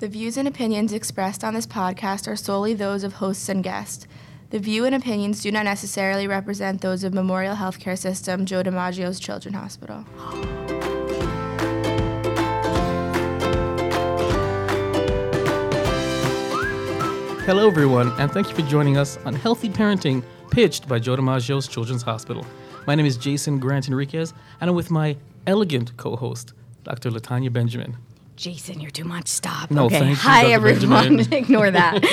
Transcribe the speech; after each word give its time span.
The 0.00 0.08
views 0.08 0.38
and 0.38 0.48
opinions 0.48 0.94
expressed 0.94 1.44
on 1.44 1.52
this 1.52 1.66
podcast 1.66 2.26
are 2.26 2.34
solely 2.34 2.72
those 2.72 3.04
of 3.04 3.12
hosts 3.12 3.50
and 3.50 3.62
guests. 3.62 4.06
The 4.48 4.58
view 4.58 4.86
and 4.86 4.94
opinions 4.94 5.42
do 5.42 5.52
not 5.52 5.66
necessarily 5.66 6.26
represent 6.26 6.80
those 6.80 7.04
of 7.04 7.12
Memorial 7.12 7.54
Healthcare 7.54 7.98
System, 7.98 8.46
Joe 8.46 8.62
DiMaggio's 8.62 9.20
Children's 9.20 9.58
Hospital. 9.58 10.06
Hello, 17.44 17.68
everyone, 17.68 18.08
and 18.18 18.32
thank 18.32 18.48
you 18.48 18.54
for 18.54 18.62
joining 18.62 18.96
us 18.96 19.18
on 19.26 19.34
Healthy 19.34 19.68
Parenting, 19.68 20.24
pitched 20.50 20.88
by 20.88 20.98
Joe 20.98 21.16
DiMaggio's 21.16 21.68
Children's 21.68 22.00
Hospital. 22.00 22.46
My 22.86 22.94
name 22.94 23.04
is 23.04 23.18
Jason 23.18 23.58
Grant 23.58 23.88
Enriquez, 23.88 24.32
and 24.62 24.70
I'm 24.70 24.76
with 24.76 24.90
my 24.90 25.18
elegant 25.46 25.94
co 25.98 26.16
host, 26.16 26.54
Dr. 26.84 27.10
Latanya 27.10 27.52
Benjamin. 27.52 27.98
Jason, 28.36 28.80
you're 28.80 28.90
too 28.90 29.04
much. 29.04 29.28
Stop. 29.28 29.70
No, 29.70 29.86
okay. 29.86 29.98
thank 29.98 30.10
you, 30.10 30.16
Hi, 30.16 30.42
Dr. 30.42 30.52
everyone. 30.54 31.20
Ignore 31.32 31.70
that. 31.72 32.00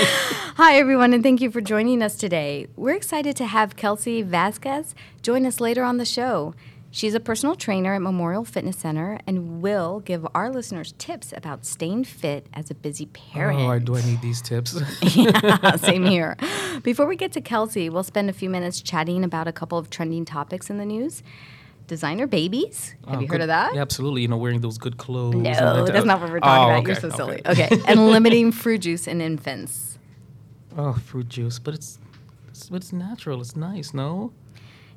Hi, 0.57 0.77
everyone, 0.77 1.13
and 1.13 1.23
thank 1.23 1.39
you 1.39 1.49
for 1.51 1.61
joining 1.61 2.01
us 2.01 2.15
today. 2.15 2.67
We're 2.75 2.95
excited 2.95 3.35
to 3.37 3.45
have 3.45 3.75
Kelsey 3.75 4.21
Vasquez 4.23 4.93
join 5.21 5.45
us 5.45 5.59
later 5.59 5.83
on 5.83 5.97
the 5.97 6.05
show. 6.05 6.53
She's 6.89 7.13
a 7.13 7.19
personal 7.19 7.55
trainer 7.55 7.93
at 7.93 8.01
Memorial 8.01 8.43
Fitness 8.43 8.77
Center 8.77 9.19
and 9.27 9.61
will 9.61 9.99
give 9.99 10.25
our 10.33 10.49
listeners 10.49 10.93
tips 10.97 11.33
about 11.35 11.65
staying 11.65 12.05
fit 12.05 12.47
as 12.53 12.71
a 12.71 12.75
busy 12.75 13.05
parent. 13.05 13.59
Oh, 13.59 13.77
do 13.77 13.95
I 13.95 14.01
need 14.03 14.21
these 14.21 14.41
tips? 14.41 14.79
yeah, 15.15 15.75
same 15.75 16.05
here. 16.05 16.37
Before 16.83 17.05
we 17.05 17.15
get 17.15 17.33
to 17.33 17.41
Kelsey, 17.41 17.89
we'll 17.89 18.03
spend 18.03 18.29
a 18.29 18.33
few 18.33 18.49
minutes 18.49 18.81
chatting 18.81 19.23
about 19.23 19.47
a 19.47 19.51
couple 19.51 19.77
of 19.77 19.89
trending 19.89 20.25
topics 20.25 20.69
in 20.69 20.77
the 20.77 20.85
news. 20.85 21.23
Designer 21.87 22.27
babies. 22.27 22.95
Have 23.07 23.17
Oh, 23.17 23.21
you 23.21 23.27
good- 23.27 23.35
heard 23.35 23.41
of 23.41 23.47
that? 23.47 23.73
Yeah, 23.75 23.81
absolutely. 23.81 24.21
You 24.21 24.27
know, 24.27 24.37
wearing 24.37 24.59
those 24.61 24.77
good 24.77 24.97
clothes. 24.97 25.35
No, 25.35 25.43
that- 25.85 25.93
that's 25.93 26.05
not 26.05 26.19
what 26.19 26.29
we're 26.31 26.39
talking 26.41 26.63
Oh, 26.63 26.69
about. 26.77 26.83
You're 26.83 26.91
okay, 26.97 27.01
so 27.01 27.09
silly. 27.09 27.41
okay. 27.45 27.69
And 27.87 28.07
limiting 28.07 28.51
fruit 28.51 28.79
juice 28.79 29.07
in 29.07 29.21
infants. 29.21 29.97
Oh, 30.77 30.93
fruit 30.93 31.29
juice, 31.29 31.59
but 31.59 31.73
it's, 31.73 31.97
it's 32.49 32.69
but 32.69 32.77
it's 32.77 32.91
natural. 32.93 33.39
It's 33.41 33.55
nice, 33.55 33.93
no? 33.93 34.33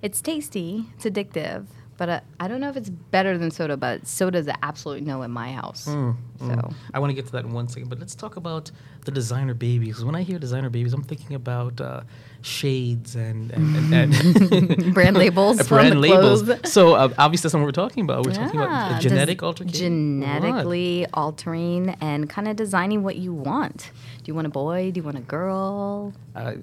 It's 0.03 0.20
tasty, 0.20 0.87
it's 0.97 1.05
addictive, 1.05 1.67
but 1.98 2.09
uh, 2.09 2.20
I 2.41 2.48
don't 2.48 2.61
know 2.61 2.70
if 2.70 2.77
it's 2.77 2.89
better 2.89 3.36
than 3.39 3.51
soda, 3.51 3.77
but 3.77 4.07
soda's 4.07 4.47
an 4.48 4.57
absolute 4.62 5.03
no 5.03 5.23
in 5.23 5.31
my 5.31 5.53
house. 5.53 5.86
Mm, 5.86 6.17
So, 6.39 6.70
I 6.95 6.98
want 6.98 7.11
to 7.11 7.14
get 7.14 7.27
to 7.27 7.33
that 7.33 7.45
in 7.45 7.53
one 7.53 7.69
second, 7.69 7.89
but 7.91 7.98
let's 8.01 8.14
talk 8.14 8.36
about 8.36 8.70
the 9.05 9.11
designer 9.12 9.53
babies. 9.55 10.03
when 10.05 10.14
I 10.14 10.23
hear 10.23 10.39
designer 10.39 10.70
babies, 10.70 10.92
I'm 10.95 11.03
thinking 11.03 11.36
about 11.36 11.81
uh, 11.83 12.01
shades 12.42 13.14
and 13.16 13.50
and, 13.52 13.92
and, 13.94 14.52
and 14.52 14.94
brand 14.94 15.16
labels 15.16 15.69
brand 15.69 16.00
labels. 16.00 16.42
clothes. 16.42 16.72
So 16.72 16.94
uh, 16.94 17.08
obviously 17.19 17.48
that's 17.48 17.55
not 17.55 17.60
what 17.60 17.66
we're 17.66 17.72
talking 17.72 18.05
about. 18.05 18.24
We're 18.27 18.33
talking 18.33 18.60
about 18.60 19.00
genetic 19.00 19.38
des- 19.41 19.44
altercation. 19.46 20.20
What? 20.20 20.27
Genetically 20.42 21.06
altering 21.14 21.91
and 22.00 22.28
kind 22.30 22.48
of 22.48 22.56
designing 22.56 23.02
what 23.02 23.16
you 23.16 23.33
want. 23.34 23.91
Do 24.18 24.24
you 24.27 24.34
want 24.34 24.46
a 24.46 24.50
boy? 24.50 24.91
Do 24.91 24.98
you 25.00 25.05
want 25.05 25.18
a 25.18 25.22
girl? 25.22 26.12
Uh, 26.34 26.55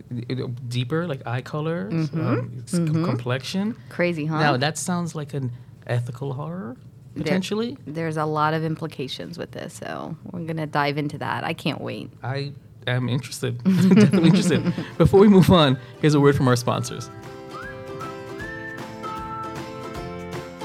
deeper, 0.67 1.07
like 1.07 1.25
eye 1.27 1.41
color, 1.41 1.89
um, 1.91 2.63
s- 2.65 2.71
com- 2.71 3.03
complexion. 3.05 3.75
Crazy, 3.89 4.25
huh? 4.25 4.39
Now 4.39 4.57
that 4.57 4.77
sounds 4.77 5.15
like 5.15 5.33
an 5.33 5.51
ethical 5.85 6.33
horror 6.33 6.75
There- 7.13 7.23
potentially. 7.23 7.77
There's 7.85 8.17
a 8.17 8.25
lot 8.25 8.53
of 8.53 8.63
implications 8.63 9.37
with 9.37 9.51
this, 9.51 9.73
so 9.73 10.15
we're 10.31 10.41
going 10.45 10.57
to 10.57 10.65
dive 10.67 10.97
into 10.97 11.17
that. 11.19 11.43
I 11.43 11.53
can't 11.53 11.81
wait. 11.81 12.09
I 12.23 12.53
am 12.95 13.09
interested, 13.09 13.63
definitely 13.63 14.29
interested. 14.29 14.73
Before 14.97 15.19
we 15.19 15.27
move 15.27 15.51
on, 15.51 15.77
here's 16.01 16.13
a 16.13 16.19
word 16.19 16.35
from 16.35 16.47
our 16.47 16.55
sponsors. 16.55 17.09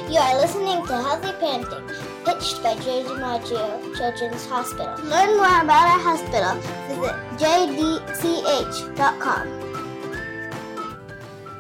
You 0.09 0.19
are 0.19 0.41
listening 0.41 0.87
to 0.87 0.93
Healthy 0.93 1.33
Parenting, 1.41 1.89
pitched 2.25 2.63
by 2.63 2.75
Joe 2.75 3.03
DiMaggio 3.05 3.97
Children's 3.97 4.45
Hospital. 4.47 4.95
Learn 5.05 5.37
more 5.37 5.61
about 5.63 5.89
our 5.89 5.99
hospital, 5.99 6.55
visit 6.89 7.17
jdch.com. 8.21 9.49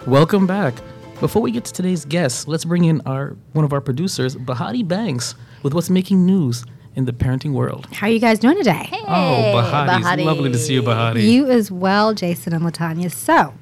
Welcome 0.06 0.46
back. 0.46 0.74
Before 1.20 1.40
we 1.40 1.50
get 1.52 1.64
to 1.64 1.72
today's 1.72 2.04
guest, 2.04 2.48
let's 2.48 2.64
bring 2.64 2.84
in 2.84 3.00
our 3.06 3.36
one 3.52 3.64
of 3.64 3.72
our 3.72 3.80
producers, 3.80 4.36
Bahati 4.36 4.86
Banks, 4.86 5.34
with 5.62 5.72
what's 5.72 5.88
making 5.88 6.26
news 6.26 6.64
in 6.94 7.04
the 7.06 7.12
parenting 7.12 7.52
world. 7.52 7.86
How 7.92 8.06
are 8.06 8.10
you 8.10 8.18
guys 8.18 8.38
doing 8.38 8.56
today? 8.58 8.88
oh, 8.92 9.06
Bahati, 9.06 10.02
Bahati. 10.02 10.24
lovely 10.24 10.52
to 10.52 10.58
see 10.58 10.74
you, 10.74 10.82
Bahati. 10.82 11.22
You 11.22 11.50
as 11.50 11.70
well, 11.70 12.12
Jason 12.14 12.52
and 12.52 12.62
Latanya. 12.64 13.10
So, 13.10 13.54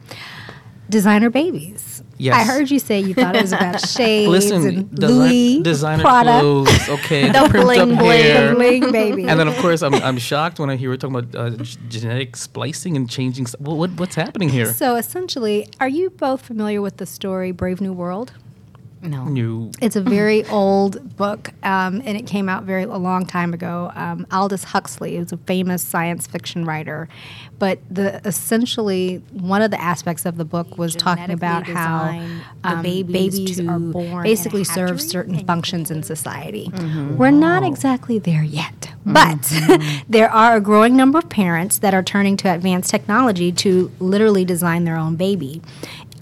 designer 0.89 1.31
babies. 1.31 2.03
Yes. 2.19 2.35
I 2.37 2.45
heard 2.53 2.71
you 2.71 2.79
say 2.79 3.01
you 3.01 3.15
thought 3.15 3.35
it 3.35 3.41
was 3.41 3.53
about 3.55 3.81
shades 3.89 4.29
Listen, 4.29 4.67
and 4.67 4.91
desi- 4.91 5.09
Louis 5.09 5.63
designer 5.63 6.03
Prada. 6.03 6.41
clothes, 6.41 6.89
okay, 6.91 7.29
The 7.33 7.39
primped 7.49 7.65
bling 7.65 7.97
bling. 7.97 8.23
hair. 8.23 8.55
Bling 8.55 8.93
baby. 8.93 9.27
And 9.27 9.41
then, 9.41 9.49
of 9.49 9.57
course, 9.57 9.81
I'm, 9.81 9.95
I'm 9.95 10.19
shocked 10.19 10.59
when 10.59 10.69
I 10.69 10.77
hear 10.77 10.91
we're 10.91 10.99
talking 10.99 11.17
about 11.17 11.35
uh, 11.35 11.51
g- 11.63 11.79
genetic 11.89 12.37
splicing 12.37 12.95
and 12.97 13.09
changing. 13.09 13.47
St- 13.47 13.63
what, 13.63 13.79
what, 13.79 13.91
what's 13.93 14.17
happening 14.17 14.51
here? 14.51 14.67
so 14.75 14.97
essentially, 14.97 15.67
are 15.81 15.89
you 15.89 16.11
both 16.11 16.43
familiar 16.43 16.83
with 16.83 16.99
the 16.99 17.07
story 17.07 17.53
Brave 17.53 17.81
New 17.81 17.95
World? 17.95 18.33
No. 19.03 19.29
You, 19.29 19.71
It's 19.81 19.97
a 19.97 20.03
very 20.03 20.45
old 20.51 21.17
book, 21.17 21.51
um, 21.63 22.03
and 22.05 22.17
it 22.19 22.27
came 22.27 22.49
out 22.49 22.65
very 22.65 22.83
a 22.83 22.97
long 22.97 23.25
time 23.25 23.55
ago. 23.55 23.91
Um, 23.95 24.27
Aldous 24.31 24.65
Huxley 24.65 25.19
was 25.19 25.33
a 25.33 25.39
famous 25.39 25.83
science 25.83 26.27
fiction 26.27 26.65
writer, 26.67 27.09
but 27.59 27.79
the 27.91 28.21
essentially 28.27 29.23
one 29.33 29.63
of 29.63 29.71
the 29.71 29.81
aspects 29.81 30.27
of 30.27 30.37
the 30.37 30.45
book 30.45 30.77
was 30.77 30.95
talking 30.95 31.31
about 31.31 31.67
how 31.67 32.05
design 32.11 32.43
the 32.63 32.69
um, 32.69 32.83
babies 32.83 33.39
babies 33.41 33.61
are 33.61 33.79
born 33.79 34.23
basically 34.23 34.65
serve 34.65 35.01
certain 35.01 35.47
functions 35.47 35.91
in 35.91 36.03
society. 36.03 36.71
We're 37.17 37.31
not 37.31 37.63
exactly 37.63 38.19
there 38.19 38.43
yet, 38.43 38.91
but 39.07 39.51
there 40.09 40.31
are 40.31 40.57
a 40.57 40.61
growing 40.61 40.95
number 40.97 41.19
of 41.19 41.29
parents 41.31 41.79
that 41.79 41.95
are 41.95 42.03
turning 42.03 42.37
to 42.39 42.53
advanced 42.53 42.91
technology 42.91 43.51
to 43.53 43.91
literally 43.99 44.45
design 44.45 44.85
their 44.85 44.97
own 44.97 45.17
baby. 45.17 45.63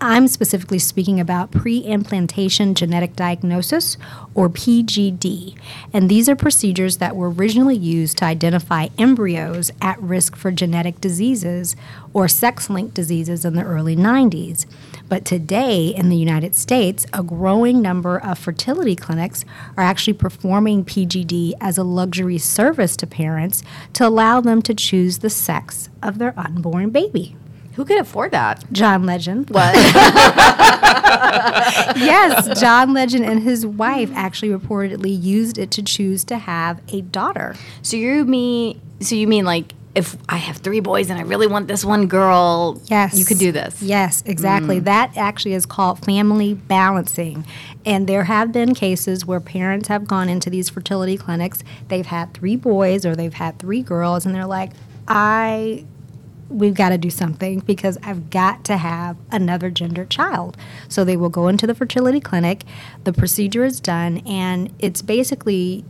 I'm 0.00 0.28
specifically 0.28 0.78
speaking 0.78 1.18
about 1.18 1.50
pre 1.50 1.78
implantation 1.78 2.74
genetic 2.74 3.16
diagnosis, 3.16 3.96
or 4.32 4.48
PGD. 4.48 5.58
And 5.92 6.08
these 6.08 6.28
are 6.28 6.36
procedures 6.36 6.98
that 6.98 7.16
were 7.16 7.30
originally 7.30 7.76
used 7.76 8.18
to 8.18 8.24
identify 8.24 8.88
embryos 8.96 9.72
at 9.82 10.00
risk 10.00 10.36
for 10.36 10.52
genetic 10.52 11.00
diseases 11.00 11.74
or 12.12 12.28
sex 12.28 12.70
linked 12.70 12.94
diseases 12.94 13.44
in 13.44 13.54
the 13.54 13.64
early 13.64 13.96
90s. 13.96 14.66
But 15.08 15.24
today 15.24 15.88
in 15.88 16.10
the 16.10 16.16
United 16.16 16.54
States, 16.54 17.04
a 17.12 17.24
growing 17.24 17.82
number 17.82 18.18
of 18.18 18.38
fertility 18.38 18.94
clinics 18.94 19.44
are 19.76 19.82
actually 19.82 20.12
performing 20.12 20.84
PGD 20.84 21.54
as 21.60 21.76
a 21.76 21.82
luxury 21.82 22.38
service 22.38 22.96
to 22.98 23.06
parents 23.06 23.64
to 23.94 24.06
allow 24.06 24.40
them 24.40 24.62
to 24.62 24.74
choose 24.74 25.18
the 25.18 25.30
sex 25.30 25.88
of 26.02 26.18
their 26.18 26.38
unborn 26.38 26.90
baby. 26.90 27.34
Who 27.78 27.84
could 27.84 27.98
afford 28.00 28.32
that? 28.32 28.64
John 28.72 29.06
Legend. 29.06 29.50
What? 29.50 29.72
yes, 31.96 32.60
John 32.60 32.92
Legend 32.92 33.24
and 33.24 33.40
his 33.40 33.64
wife 33.64 34.10
actually 34.14 34.48
reportedly 34.48 35.16
used 35.22 35.58
it 35.58 35.70
to 35.70 35.82
choose 35.84 36.24
to 36.24 36.38
have 36.38 36.80
a 36.92 37.02
daughter. 37.02 37.54
so 37.82 37.96
you 37.96 38.24
mean 38.24 38.80
so 38.98 39.14
you 39.14 39.28
mean 39.28 39.44
like 39.44 39.74
if 39.94 40.16
I 40.28 40.38
have 40.38 40.56
three 40.56 40.80
boys 40.80 41.08
and 41.08 41.20
I 41.20 41.22
really 41.22 41.46
want 41.46 41.68
this 41.68 41.84
one 41.84 42.08
girl, 42.08 42.80
Yes. 42.86 43.16
you 43.16 43.24
could 43.24 43.38
do 43.38 43.52
this. 43.52 43.80
Yes, 43.80 44.24
exactly. 44.26 44.80
Mm. 44.80 44.84
That 44.84 45.16
actually 45.16 45.54
is 45.54 45.64
called 45.64 46.04
family 46.04 46.54
balancing. 46.54 47.46
And 47.86 48.08
there 48.08 48.24
have 48.24 48.50
been 48.52 48.74
cases 48.74 49.24
where 49.24 49.38
parents 49.40 49.86
have 49.86 50.08
gone 50.08 50.28
into 50.28 50.50
these 50.50 50.68
fertility 50.68 51.16
clinics, 51.16 51.62
they've 51.86 52.06
had 52.06 52.34
three 52.34 52.56
boys 52.56 53.06
or 53.06 53.14
they've 53.14 53.34
had 53.34 53.60
three 53.60 53.82
girls, 53.82 54.26
and 54.26 54.34
they're 54.34 54.46
like, 54.46 54.72
I 55.06 55.84
we've 56.48 56.74
got 56.74 56.90
to 56.90 56.98
do 56.98 57.10
something 57.10 57.60
because 57.60 57.98
I've 58.02 58.30
got 58.30 58.64
to 58.66 58.76
have 58.76 59.16
another 59.30 59.70
gender 59.70 60.04
child. 60.04 60.56
So 60.88 61.04
they 61.04 61.16
will 61.16 61.28
go 61.28 61.48
into 61.48 61.66
the 61.66 61.74
fertility 61.74 62.20
clinic, 62.20 62.64
the 63.04 63.12
procedure 63.12 63.64
is 63.64 63.80
done, 63.80 64.18
and 64.26 64.72
it's 64.78 65.02
basically 65.02 65.84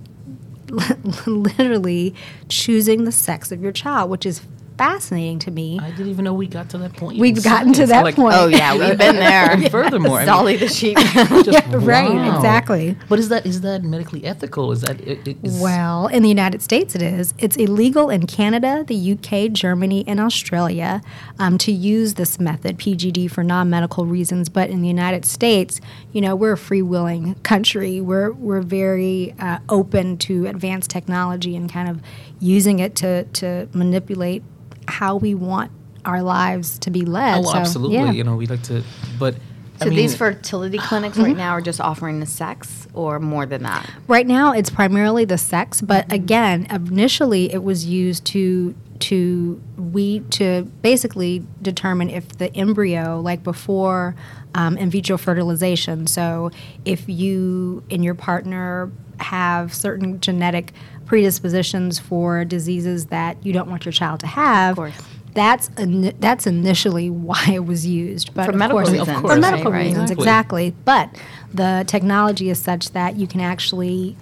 literally 1.27 2.15
choosing 2.49 3.05
the 3.05 3.13
sex 3.13 3.53
of 3.53 3.63
your 3.63 3.73
child, 3.73 4.11
which 4.11 4.27
is 4.27 4.43
fascinating 4.79 5.39
to 5.41 5.51
me. 5.51 5.79
I 5.81 5.91
didn't 5.91 6.09
even 6.09 6.25
know 6.25 6.33
we 6.33 6.47
got 6.47 6.71
to 6.71 6.79
that 6.79 6.95
point. 6.95 7.19
We've 7.19 7.43
gotten 7.43 7.73
to 7.75 7.87
that 7.87 8.05
Like, 8.05 8.15
point. 8.17 8.35
Oh 8.37 8.47
yeah, 8.47 8.73
we've 8.77 8.97
been 8.97 9.17
there. 9.29 9.51
And 9.51 9.71
furthermore, 9.71 10.19
I 10.19 10.21
mean, 10.25 10.27
Dolly 10.27 10.57
the 10.57 10.69
sheep. 10.69 10.97
just- 11.45 11.67
right, 11.69 12.09
wow. 12.09 12.37
exactly. 12.37 12.97
But 13.09 13.19
is 13.19 13.29
that 13.29 13.45
is 13.45 13.61
that 13.63 13.83
medically 13.83 14.25
ethical? 14.25 14.73
Is 14.73 14.81
that 14.83 15.01
it, 15.01 15.27
it 15.29 15.37
is, 15.43 15.61
Well, 15.61 16.07
in 16.07 16.23
the 16.23 16.29
United 16.31 16.63
States, 16.63 16.95
it 16.95 17.03
is. 17.03 17.35
It's 17.39 17.57
illegal 17.57 18.09
in 18.09 18.27
Canada, 18.27 18.85
the 18.87 19.13
UK, 19.13 19.53
Germany, 19.53 20.05
and 20.07 20.21
Australia 20.21 21.03
um, 21.39 21.59
to 21.59 21.73
use 21.73 22.15
this 22.15 22.39
method, 22.41 22.79
PGD, 22.79 23.31
for 23.31 23.43
non 23.43 23.69
medical 23.69 24.07
reasons. 24.07 24.49
But 24.49 24.71
in 24.71 24.81
the 24.81 24.89
United 24.89 25.25
States, 25.25 25.81
you 26.13 26.21
know, 26.21 26.37
we're 26.37 26.53
a 26.53 26.59
free 26.59 26.83
willing 26.83 27.35
country. 27.43 28.01
We're, 28.01 28.31
we're 28.33 28.63
very 28.63 29.35
uh, 29.41 29.59
open 29.69 30.19
to 30.19 30.47
advanced 30.47 30.91
technology 30.91 31.57
and 31.57 31.71
kind 31.71 31.89
of 31.89 32.01
using 32.41 32.79
it 32.79 32.95
to, 32.97 33.25
to 33.25 33.69
manipulate 33.73 34.43
how 34.89 35.17
we 35.17 35.35
want 35.35 35.71
our 36.05 36.23
lives 36.23 36.79
to 36.81 36.91
be 36.91 37.03
led. 37.03 37.39
Oh, 37.39 37.43
So, 37.43 37.55
absolutely. 37.59 37.97
yeah. 37.97 38.11
You 38.11 38.25
know, 38.25 38.37
we 38.37 38.47
like 38.47 38.63
to, 38.65 38.83
but 39.19 39.35
I 39.81 39.85
So 39.85 39.91
these 39.91 40.17
fertility 40.17 40.79
clinics 40.79 41.19
right 41.19 41.29
mm-hmm. 41.29 41.39
now 41.39 41.51
are 41.51 41.61
just 41.61 41.81
offering 41.81 42.21
the 42.21 42.27
sex 42.27 42.89
or 42.95 43.21
more 43.21 43.47
than 43.47 43.63
that? 43.63 43.89
Right 44.09 44.27
now, 44.27 44.53
it's 44.53 44.71
primarily 44.71 45.25
the 45.25 45.39
sex, 45.39 45.81
but 45.81 46.11
again, 46.13 46.67
initially 46.71 47.53
it 47.53 47.63
was 47.63 47.87
used 47.87 48.25
to 48.27 48.75
to 49.01 49.63
we 49.77 50.21
to 50.31 50.63
basically 50.83 51.45
determine 51.63 52.11
if 52.11 52.29
the 52.39 52.55
embryo, 52.57 53.21
like 53.21 53.45
before 53.45 54.17
um, 54.55 54.77
in 54.79 54.91
vitro 54.91 55.17
fertilization. 55.19 56.07
So, 56.07 56.51
if 56.85 57.09
you 57.09 57.83
and 57.91 58.05
your 58.05 58.15
partner 58.15 58.91
have 59.21 59.75
certain 59.75 60.21
genetic 60.21 60.73
predispositions 61.07 61.99
for 61.99 62.45
diseases 62.45 63.07
that 63.07 63.37
you 63.45 63.53
don't 63.53 63.69
want 63.69 63.85
your 63.85 63.93
child 63.93 64.21
to 64.21 64.27
have. 64.27 64.77
course. 64.77 64.95
That's 65.35 65.69
ini- 65.71 66.15
that's 66.21 66.47
initially 66.47 67.11
why 67.29 67.43
it 67.53 67.65
was 67.67 67.87
used, 67.87 68.35
but 68.35 68.45
For 68.47 68.51
of 68.53 68.57
medical 68.57 68.79
course, 68.81 68.91
reasons, 68.91 69.09
Of 69.09 69.21
for 69.23 69.37
medical 69.37 69.73
right? 69.73 69.87
reasons, 69.87 70.11
Exactly. 70.11 70.67
exactly. 70.69 70.75
But 70.85 71.23
the 71.55 71.85
technology 71.87 72.51
is 72.51 72.59
such 72.59 72.91
that 72.93 73.17
you 73.17 73.27
can 73.27 73.41
actually 73.41 74.17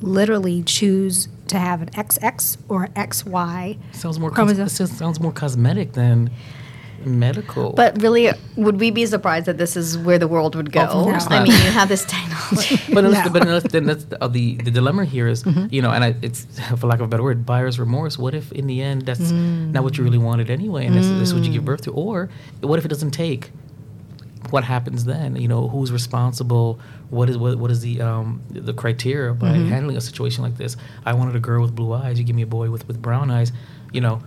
literally 0.00 0.62
choose 0.62 1.28
to 1.48 1.58
have 1.58 1.82
an 1.82 1.88
XX 1.90 2.56
or 2.68 2.88
XY. 2.88 3.78
sounds 3.92 4.18
more 4.18 4.30
cos- 4.30 4.36
Chromosome. 4.54 4.86
this 4.86 4.98
sounds 4.98 5.20
more 5.20 5.32
cosmetic 5.32 5.92
than 5.92 6.30
medical. 7.06 7.72
But 7.72 8.00
really, 8.02 8.30
would 8.56 8.78
we 8.80 8.90
be 8.90 9.06
surprised 9.06 9.46
that 9.46 9.58
this 9.58 9.76
is 9.76 9.96
where 9.96 10.18
the 10.18 10.28
world 10.28 10.54
would 10.54 10.72
go? 10.72 10.82
Of 10.82 10.90
course 10.90 11.26
I 11.30 11.38
not. 11.38 11.48
mean, 11.48 11.52
you 11.52 11.70
have 11.70 11.88
this 11.88 12.04
technology. 12.04 12.80
But, 12.96 13.04
unless, 13.04 13.28
but 13.28 13.42
unless, 13.42 13.62
then 13.64 13.84
that's 13.84 14.04
the, 14.04 14.22
uh, 14.22 14.28
the 14.28 14.56
the 14.56 14.70
dilemma 14.70 15.04
here 15.04 15.28
is, 15.28 15.44
you 15.70 15.82
know, 15.82 15.90
and 15.90 16.02
I, 16.04 16.14
it's 16.22 16.46
for 16.78 16.86
lack 16.86 17.00
of 17.00 17.06
a 17.06 17.08
better 17.08 17.22
word, 17.22 17.44
buyer's 17.44 17.78
remorse. 17.78 18.18
What 18.18 18.34
if 18.34 18.52
in 18.52 18.66
the 18.66 18.82
end 18.82 19.02
that's 19.02 19.30
not 19.30 19.82
what 19.84 19.98
you 19.98 20.04
really 20.04 20.18
wanted 20.18 20.50
anyway, 20.50 20.86
and 20.86 20.96
this, 20.96 21.06
this 21.06 21.28
is 21.28 21.34
what 21.34 21.44
you 21.44 21.52
give 21.52 21.64
birth 21.64 21.82
to? 21.82 21.92
Or 21.92 22.30
what 22.60 22.78
if 22.78 22.84
it 22.84 22.88
doesn't 22.88 23.12
take? 23.12 23.50
What 24.50 24.62
happens 24.64 25.04
then? 25.04 25.36
You 25.36 25.48
know, 25.48 25.68
who's 25.68 25.90
responsible? 25.90 26.78
What 27.10 27.28
is 27.28 27.36
what, 27.36 27.58
what 27.58 27.70
is 27.70 27.80
the 27.80 28.00
um, 28.00 28.40
the 28.50 28.72
criteria 28.72 29.34
by 29.34 29.48
handling 29.48 29.96
a 29.96 30.00
situation 30.00 30.42
like 30.44 30.56
this? 30.56 30.76
I 31.04 31.14
wanted 31.14 31.34
a 31.36 31.40
girl 31.40 31.62
with 31.62 31.74
blue 31.74 31.92
eyes. 31.92 32.18
You 32.18 32.24
give 32.24 32.36
me 32.36 32.42
a 32.42 32.46
boy 32.46 32.70
with, 32.70 32.86
with 32.86 33.02
brown 33.02 33.30
eyes. 33.30 33.52
You 33.92 34.00
know, 34.00 34.22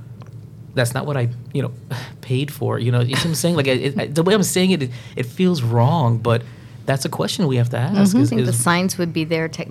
that's 0.80 0.94
not 0.94 1.06
what 1.06 1.18
I, 1.18 1.30
you 1.54 1.62
know, 1.62 1.72
paid 2.22 2.52
for. 2.52 2.80
You 2.80 2.92
know, 2.92 3.02
you 3.02 3.16
see 3.16 3.22
what 3.22 3.26
I'm 3.26 3.36
saying? 3.36 3.56
Like 3.56 3.68
it, 3.68 3.98
it, 4.00 4.16
the 4.16 4.24
way 4.24 4.34
I'm 4.34 4.44
saying 4.44 4.72
it, 4.72 4.84
it, 4.84 4.92
it 5.16 5.26
feels 5.26 5.62
wrong, 5.62 6.18
but 6.18 6.42
that's 6.86 7.06
a 7.06 7.10
question 7.10 7.48
we 7.48 7.58
have 7.58 7.70
to 7.70 7.78
ask. 7.78 8.16
I 8.16 8.20
Is, 8.20 8.30
think 8.30 8.44
the 8.44 8.50
is, 8.50 8.64
science 8.64 8.98
would 8.98 9.14
be 9.14 9.24
there 9.24 9.48
tech 9.48 9.68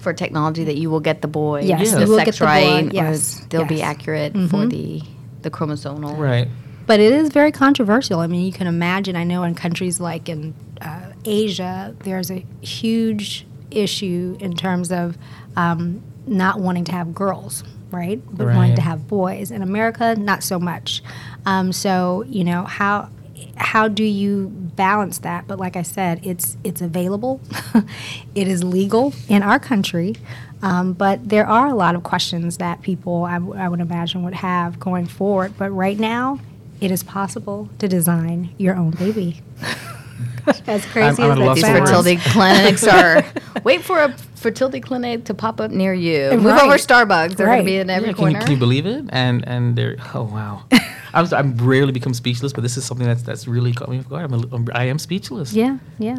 for 0.00 0.12
technology 0.12 0.64
that 0.64 0.76
you 0.76 0.90
will 0.90 1.00
get 1.00 1.22
the 1.22 1.28
boy, 1.28 1.60
Yes, 1.62 1.92
the 1.92 2.00
you 2.00 2.08
will 2.08 2.16
sex 2.18 2.38
get 2.38 2.44
the 2.44 2.88
boy, 2.88 2.90
yes, 2.92 3.46
they'll 3.50 3.64
be 3.64 3.76
yes. 3.76 3.84
accurate 3.84 4.32
for 4.50 4.66
the 4.66 5.02
the 5.42 5.50
chromosomal. 5.50 6.18
right. 6.18 6.48
But 6.84 6.98
it 6.98 7.12
is 7.12 7.28
very 7.28 7.52
controversial. 7.52 8.18
I 8.18 8.26
mean, 8.26 8.44
you 8.44 8.52
can 8.52 8.66
imagine. 8.66 9.14
I 9.14 9.22
know 9.24 9.44
in 9.44 9.54
countries 9.54 10.00
like 10.00 10.28
in 10.28 10.52
uh, 10.80 11.12
Asia, 11.24 11.94
there's 12.00 12.30
a 12.30 12.44
huge 12.60 13.46
issue 13.70 14.36
in 14.40 14.54
terms 14.56 14.90
of 14.90 15.16
um, 15.56 16.02
not 16.26 16.58
wanting 16.58 16.84
to 16.86 16.92
have 16.92 17.14
girls, 17.14 17.62
right? 17.92 18.20
But 18.30 18.46
wanting 18.46 18.60
Right. 18.70 18.76
to 18.76 18.82
have 18.82 19.06
boys. 19.08 19.50
In 19.50 19.62
America, 19.62 20.14
not 20.16 20.42
so 20.42 20.58
much. 20.58 21.02
Um, 21.46 21.72
so 21.72 22.24
you 22.28 22.44
know 22.44 22.64
how 22.64 23.08
how 23.56 23.86
do 23.88 24.04
you 24.04 24.48
balance 24.76 25.18
that? 25.18 25.46
But 25.46 25.58
like 25.58 25.76
I 25.76 25.82
said, 25.82 26.20
it's 26.24 26.56
it's 26.64 26.80
available, 26.80 27.40
it 28.34 28.48
is 28.48 28.64
legal 28.64 29.12
in 29.28 29.42
our 29.42 29.58
country. 29.58 30.16
Um, 30.62 30.92
but 30.92 31.28
there 31.28 31.46
are 31.46 31.66
a 31.66 31.74
lot 31.74 31.96
of 31.96 32.04
questions 32.04 32.58
that 32.58 32.82
people, 32.82 33.24
I, 33.24 33.34
w- 33.34 33.54
I 33.58 33.68
would 33.68 33.80
imagine, 33.80 34.22
would 34.22 34.34
have 34.34 34.78
going 34.78 35.06
forward. 35.06 35.54
But 35.58 35.70
right 35.72 35.98
now, 35.98 36.38
it 36.80 36.92
is 36.92 37.02
possible 37.02 37.68
to 37.80 37.88
design 37.88 38.50
your 38.58 38.76
own 38.76 38.92
baby. 38.92 39.40
as 40.66 40.84
crazy 40.86 41.00
I'm 41.00 41.08
as 41.10 41.18
at 41.18 41.24
a 41.24 41.34
that 41.34 41.38
loss 41.40 41.54
These 41.56 41.64
sounds. 41.64 41.80
words. 41.80 41.90
fertility 41.90 42.16
clinics 42.30 42.86
are. 42.86 43.24
Wait 43.64 43.82
for 43.82 43.98
a 44.02 44.14
fertility 44.42 44.80
clinic 44.80 45.24
to 45.26 45.34
pop 45.34 45.60
up 45.60 45.70
near 45.70 45.94
you. 45.94 46.30
Move 46.32 46.44
Right. 46.46 46.62
over 46.64 46.74
Starbucks. 46.74 47.36
They're 47.36 47.46
going 47.46 47.58
to 47.60 47.64
be 47.64 47.76
in 47.78 47.88
every 47.88 48.08
Yeah, 48.08 48.14
can, 48.14 48.26
you, 48.26 48.32
corner. 48.32 48.40
can 48.40 48.50
you 48.50 48.56
believe 48.58 48.86
it? 48.86 49.04
And 49.10 49.46
and 49.48 49.76
they're 49.76 49.96
oh 50.14 50.24
wow, 50.24 50.64
I'm 51.14 51.26
I'm 51.32 51.56
rarely 51.56 51.92
become 51.92 52.14
speechless, 52.14 52.52
but 52.52 52.62
this 52.62 52.76
is 52.76 52.84
something 52.84 53.06
that's 53.06 53.22
that's 53.22 53.46
really 53.46 53.72
caught 53.72 53.88
me 53.88 53.98
off 53.98 54.08
guard. 54.08 54.32
I'm, 54.32 54.34
a, 54.34 54.54
I'm 54.54 54.68
I 54.74 54.84
am 54.84 54.98
speechless. 54.98 55.52
Yeah, 55.52 55.78
yeah. 55.98 56.18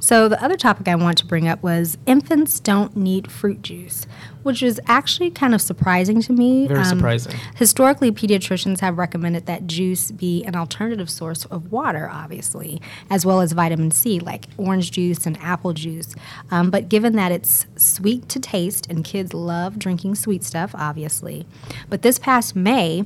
So 0.00 0.28
the 0.28 0.42
other 0.42 0.56
topic 0.56 0.88
I 0.88 0.94
want 0.94 1.18
to 1.18 1.26
bring 1.26 1.48
up 1.48 1.62
was 1.62 1.98
infants 2.06 2.60
don't 2.60 2.96
need 2.96 3.30
fruit 3.30 3.62
juice, 3.62 4.06
which 4.42 4.62
is 4.62 4.80
actually 4.86 5.30
kind 5.30 5.54
of 5.54 5.60
surprising 5.60 6.22
to 6.22 6.32
me. 6.32 6.62
Um, 6.62 6.68
Very 6.68 6.84
surprising. 6.84 7.34
Historically, 7.56 8.10
pediatricians 8.10 8.80
have 8.80 8.98
recommended 8.98 9.46
that 9.46 9.66
juice 9.66 10.10
be 10.10 10.44
an 10.44 10.56
alternative 10.56 11.10
source 11.10 11.44
of 11.46 11.72
water, 11.72 12.08
obviously, 12.10 12.80
as 13.10 13.26
well 13.26 13.40
as 13.40 13.52
vitamin 13.52 13.90
C, 13.90 14.20
like 14.20 14.46
orange 14.56 14.90
juice 14.90 15.26
and 15.26 15.38
apple 15.42 15.72
juice. 15.72 16.14
Um, 16.50 16.70
but 16.70 16.88
given 16.88 17.16
that 17.16 17.32
it's 17.32 17.66
sweet 17.76 18.28
to 18.30 18.40
taste 18.40 18.86
and 18.88 19.04
kids 19.04 19.34
love 19.34 19.78
drinking 19.78 20.14
sweet 20.14 20.44
stuff, 20.44 20.74
obviously. 20.74 21.46
But 21.88 22.02
this 22.02 22.18
past 22.18 22.54
May, 22.56 23.04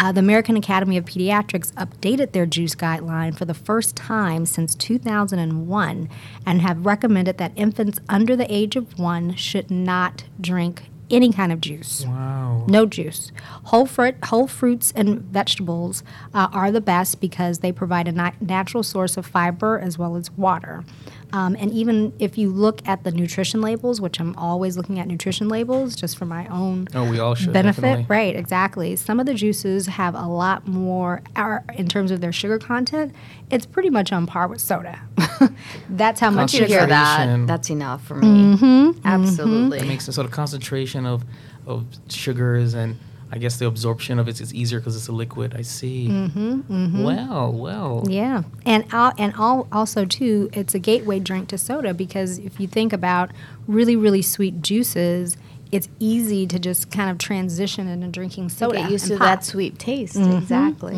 uh, 0.00 0.10
the 0.10 0.18
American 0.18 0.56
Academy 0.56 0.96
of 0.96 1.04
Pediatrics 1.04 1.72
updated 1.74 2.32
their 2.32 2.46
juice 2.46 2.74
guideline 2.74 3.36
for 3.36 3.44
the 3.44 3.52
first 3.52 3.94
time 3.94 4.46
since 4.46 4.74
2001 4.74 6.08
and 6.46 6.62
have 6.62 6.86
recommended 6.86 7.36
that 7.36 7.52
infants 7.54 8.00
under 8.08 8.34
the 8.34 8.50
age 8.52 8.76
of 8.76 8.98
one 8.98 9.34
should 9.34 9.70
not 9.70 10.24
drink 10.40 10.84
any 11.10 11.32
kind 11.32 11.52
of 11.52 11.60
juice. 11.60 12.06
Wow. 12.06 12.64
No 12.66 12.86
juice. 12.86 13.30
Whole 13.64 13.84
fruit, 13.84 14.16
whole 14.24 14.46
fruits 14.46 14.92
and 14.96 15.20
vegetables 15.20 16.02
uh, 16.32 16.48
are 16.52 16.70
the 16.70 16.80
best 16.80 17.20
because 17.20 17.58
they 17.58 17.72
provide 17.72 18.08
a 18.08 18.12
nat- 18.12 18.40
natural 18.40 18.82
source 18.82 19.18
of 19.18 19.26
fiber 19.26 19.78
as 19.78 19.98
well 19.98 20.16
as 20.16 20.30
water. 20.30 20.84
Um, 21.32 21.56
and 21.58 21.70
even 21.72 22.12
if 22.18 22.36
you 22.36 22.50
look 22.50 22.86
at 22.88 23.04
the 23.04 23.10
nutrition 23.12 23.60
labels, 23.60 24.00
which 24.00 24.18
I'm 24.20 24.34
always 24.36 24.76
looking 24.76 24.98
at 24.98 25.06
nutrition 25.06 25.48
labels 25.48 25.94
just 25.94 26.18
for 26.18 26.26
my 26.26 26.46
own 26.48 26.88
Oh, 26.94 27.08
we 27.08 27.18
all 27.20 27.34
should 27.34 27.52
benefit, 27.52 27.82
definitely. 27.82 28.06
right? 28.08 28.34
Exactly. 28.36 28.96
Some 28.96 29.20
of 29.20 29.26
the 29.26 29.34
juices 29.34 29.86
have 29.86 30.14
a 30.14 30.26
lot 30.26 30.66
more, 30.66 31.22
are, 31.36 31.64
in 31.76 31.86
terms 31.88 32.10
of 32.10 32.20
their 32.20 32.32
sugar 32.32 32.58
content. 32.58 33.14
It's 33.50 33.66
pretty 33.66 33.90
much 33.90 34.12
on 34.12 34.26
par 34.26 34.48
with 34.48 34.60
soda. 34.60 35.00
That's 35.90 36.20
how 36.20 36.30
much 36.30 36.52
you 36.54 36.60
sugar. 36.60 36.78
hear 36.78 36.86
that, 36.86 37.46
that's 37.46 37.70
enough 37.70 38.04
for 38.06 38.14
me. 38.16 38.56
Mm-hmm, 38.56 39.00
Absolutely. 39.06 39.78
It 39.78 39.86
makes 39.86 40.06
a 40.08 40.12
sort 40.12 40.24
of 40.26 40.30
concentration 40.32 41.06
of 41.06 41.24
of 41.66 41.84
sugars 42.08 42.74
and. 42.74 42.96
I 43.32 43.38
guess 43.38 43.58
the 43.58 43.66
absorption 43.66 44.18
of 44.18 44.28
it 44.28 44.40
is 44.40 44.52
easier 44.52 44.80
because 44.80 44.96
it's 44.96 45.08
a 45.08 45.12
liquid. 45.12 45.54
I 45.56 45.62
see. 45.62 46.08
Mm-hmm, 46.08 46.60
mm-hmm. 46.60 47.04
Well, 47.04 47.52
well. 47.52 48.04
Yeah, 48.08 48.42
and 48.66 48.84
al- 48.92 49.12
and 49.18 49.34
all, 49.36 49.68
also 49.70 50.04
too, 50.04 50.50
it's 50.52 50.74
a 50.74 50.78
gateway 50.80 51.20
drink 51.20 51.48
to 51.48 51.58
soda 51.58 51.94
because 51.94 52.38
if 52.38 52.58
you 52.58 52.66
think 52.66 52.92
about 52.92 53.30
really 53.68 53.94
really 53.96 54.22
sweet 54.22 54.62
juices, 54.62 55.36
it's 55.70 55.88
easy 56.00 56.46
to 56.48 56.58
just 56.58 56.90
kind 56.90 57.08
of 57.10 57.18
transition 57.18 57.86
into 57.86 58.08
drinking 58.08 58.48
soda. 58.48 58.78
Get 58.78 58.90
used 58.90 59.04
and 59.04 59.12
to 59.12 59.18
pop. 59.18 59.26
that 59.40 59.44
sweet 59.44 59.78
taste. 59.78 60.16
Exactly. 60.16 60.96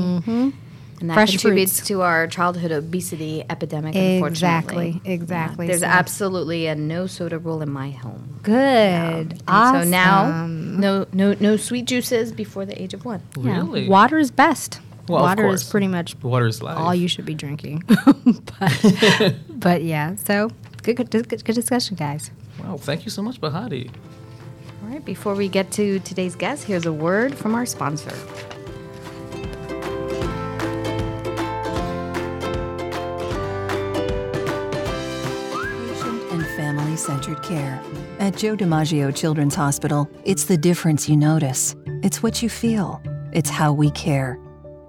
And 1.02 1.10
that 1.10 1.14
Fresh 1.14 1.30
contributes 1.32 1.78
fruits. 1.80 1.88
to 1.88 2.02
our 2.02 2.28
childhood 2.28 2.70
obesity 2.70 3.42
epidemic, 3.50 3.96
Exactly, 3.96 4.86
unfortunately. 4.90 5.00
exactly. 5.12 5.66
There's 5.66 5.80
So- 5.80 5.86
absolutely 5.86 6.68
a 6.68 6.76
no 6.76 7.08
soda 7.08 7.40
rule 7.40 7.60
in 7.60 7.70
my 7.72 7.90
home. 7.90 8.38
Good. 8.44 8.54
And 8.54 9.42
awesome. 9.48 9.82
so 9.82 9.88
now, 9.88 10.46
no, 10.46 11.06
no, 11.12 11.34
no 11.40 11.56
sweet 11.56 11.86
juices 11.86 12.30
before 12.30 12.64
the 12.64 12.80
age 12.80 12.94
of 12.94 13.04
one. 13.04 13.20
Yeah, 13.36 13.56
Really? 13.62 13.88
water 13.88 14.16
is 14.16 14.30
best. 14.30 14.78
Well, 15.08 15.22
water 15.22 15.48
is 15.48 15.64
pretty 15.64 15.88
much 15.88 16.14
Water 16.22 16.46
is 16.46 16.62
life. 16.62 16.78
all 16.78 16.94
you 16.94 17.08
should 17.08 17.24
be 17.24 17.34
drinking. 17.34 17.82
but, 18.60 19.34
but 19.50 19.82
yeah, 19.82 20.14
so 20.14 20.50
good, 20.84 20.94
good, 20.94 21.10
good, 21.10 21.44
good 21.44 21.54
discussion, 21.56 21.96
guys. 21.96 22.30
Wow, 22.62 22.76
thank 22.76 23.04
you 23.04 23.10
so 23.10 23.22
much, 23.22 23.40
Bahati. 23.40 23.90
All 24.84 24.88
right, 24.88 25.04
before 25.04 25.34
we 25.34 25.48
get 25.48 25.72
to 25.72 25.98
today's 25.98 26.36
guest, 26.36 26.62
here's 26.62 26.86
a 26.86 26.92
word 26.92 27.34
from 27.34 27.56
our 27.56 27.66
sponsor. 27.66 28.12
Family 36.92 36.96
centered 36.96 37.42
care. 37.42 37.82
At 38.18 38.36
Joe 38.36 38.56
DiMaggio 38.56 39.14
Children's 39.14 39.54
Hospital, 39.54 40.10
it's 40.24 40.44
the 40.44 40.58
difference 40.58 41.08
you 41.08 41.16
notice. 41.16 41.74
It's 42.02 42.22
what 42.22 42.42
you 42.42 42.50
feel. 42.50 43.00
It's 43.32 43.50
how 43.50 43.72
we 43.72 43.90
care. 43.92 44.38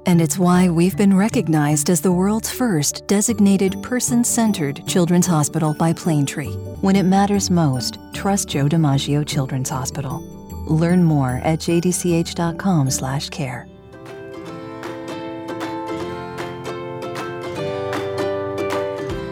And 0.06 0.22
it's 0.22 0.38
why 0.38 0.70
we've 0.70 0.98
been 0.98 1.16
recognized 1.16 1.90
as 1.90 2.02
the 2.02 2.12
world's 2.12 2.52
first 2.52 3.08
designated 3.08 3.82
person 3.82 4.26
centered 4.26 4.86
children's 4.86 5.28
hospital 5.28 5.74
by 5.74 5.94
Planetree. 5.94 6.82
When 6.82 6.98
it 6.98 7.04
matters 7.04 7.50
most, 7.50 7.98
trust 8.14 8.50
Joe 8.50 8.66
DiMaggio 8.66 9.26
Children's 9.26 9.70
Hospital. 9.70 10.22
Learn 10.68 11.04
more 11.04 11.40
at 11.44 11.60
jdch.com/care. 11.60 13.68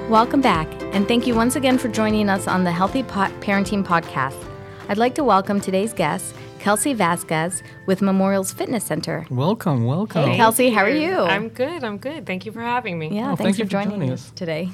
Welcome 0.10 0.42
back, 0.42 0.68
and 0.92 1.08
thank 1.08 1.26
you 1.28 1.36
once 1.36 1.56
again 1.56 1.78
for 1.78 1.88
joining 1.88 2.30
us 2.30 2.48
on 2.48 2.64
the 2.64 2.72
Healthy 2.72 3.04
Po- 3.04 3.32
Parenting 3.42 3.84
Podcast. 3.86 4.36
I'd 4.90 4.98
like 4.98 5.16
to 5.16 5.24
welcome 5.24 5.62
today's 5.62 5.94
guest, 5.94 6.36
Kelsey 6.60 6.94
Vasquez 6.94 7.64
with 7.86 8.02
Memorial's 8.02 8.52
Fitness 8.52 8.84
Center. 8.84 9.26
Welcome, 9.30 9.86
welcome. 9.86 10.30
Hey, 10.32 10.38
Kelsey, 10.38 10.70
how 10.70 10.84
are 10.84 10.90
you? 10.90 11.18
I'm 11.18 11.50
good. 11.50 11.84
I'm 11.84 11.98
good. 11.98 12.26
Thank 12.26 12.46
you 12.46 12.52
for 12.52 12.62
having 12.62 13.00
me. 13.00 13.16
yeah, 13.16 13.32
Oh, 13.32 13.36
thanks 13.36 13.58
thank 13.58 13.60
you 13.60 13.66
for 13.66 13.70
for 13.70 13.72
joining, 13.72 13.92
joining 14.00 14.12
us 14.12 14.26
us. 14.28 14.32
today. 14.32 14.70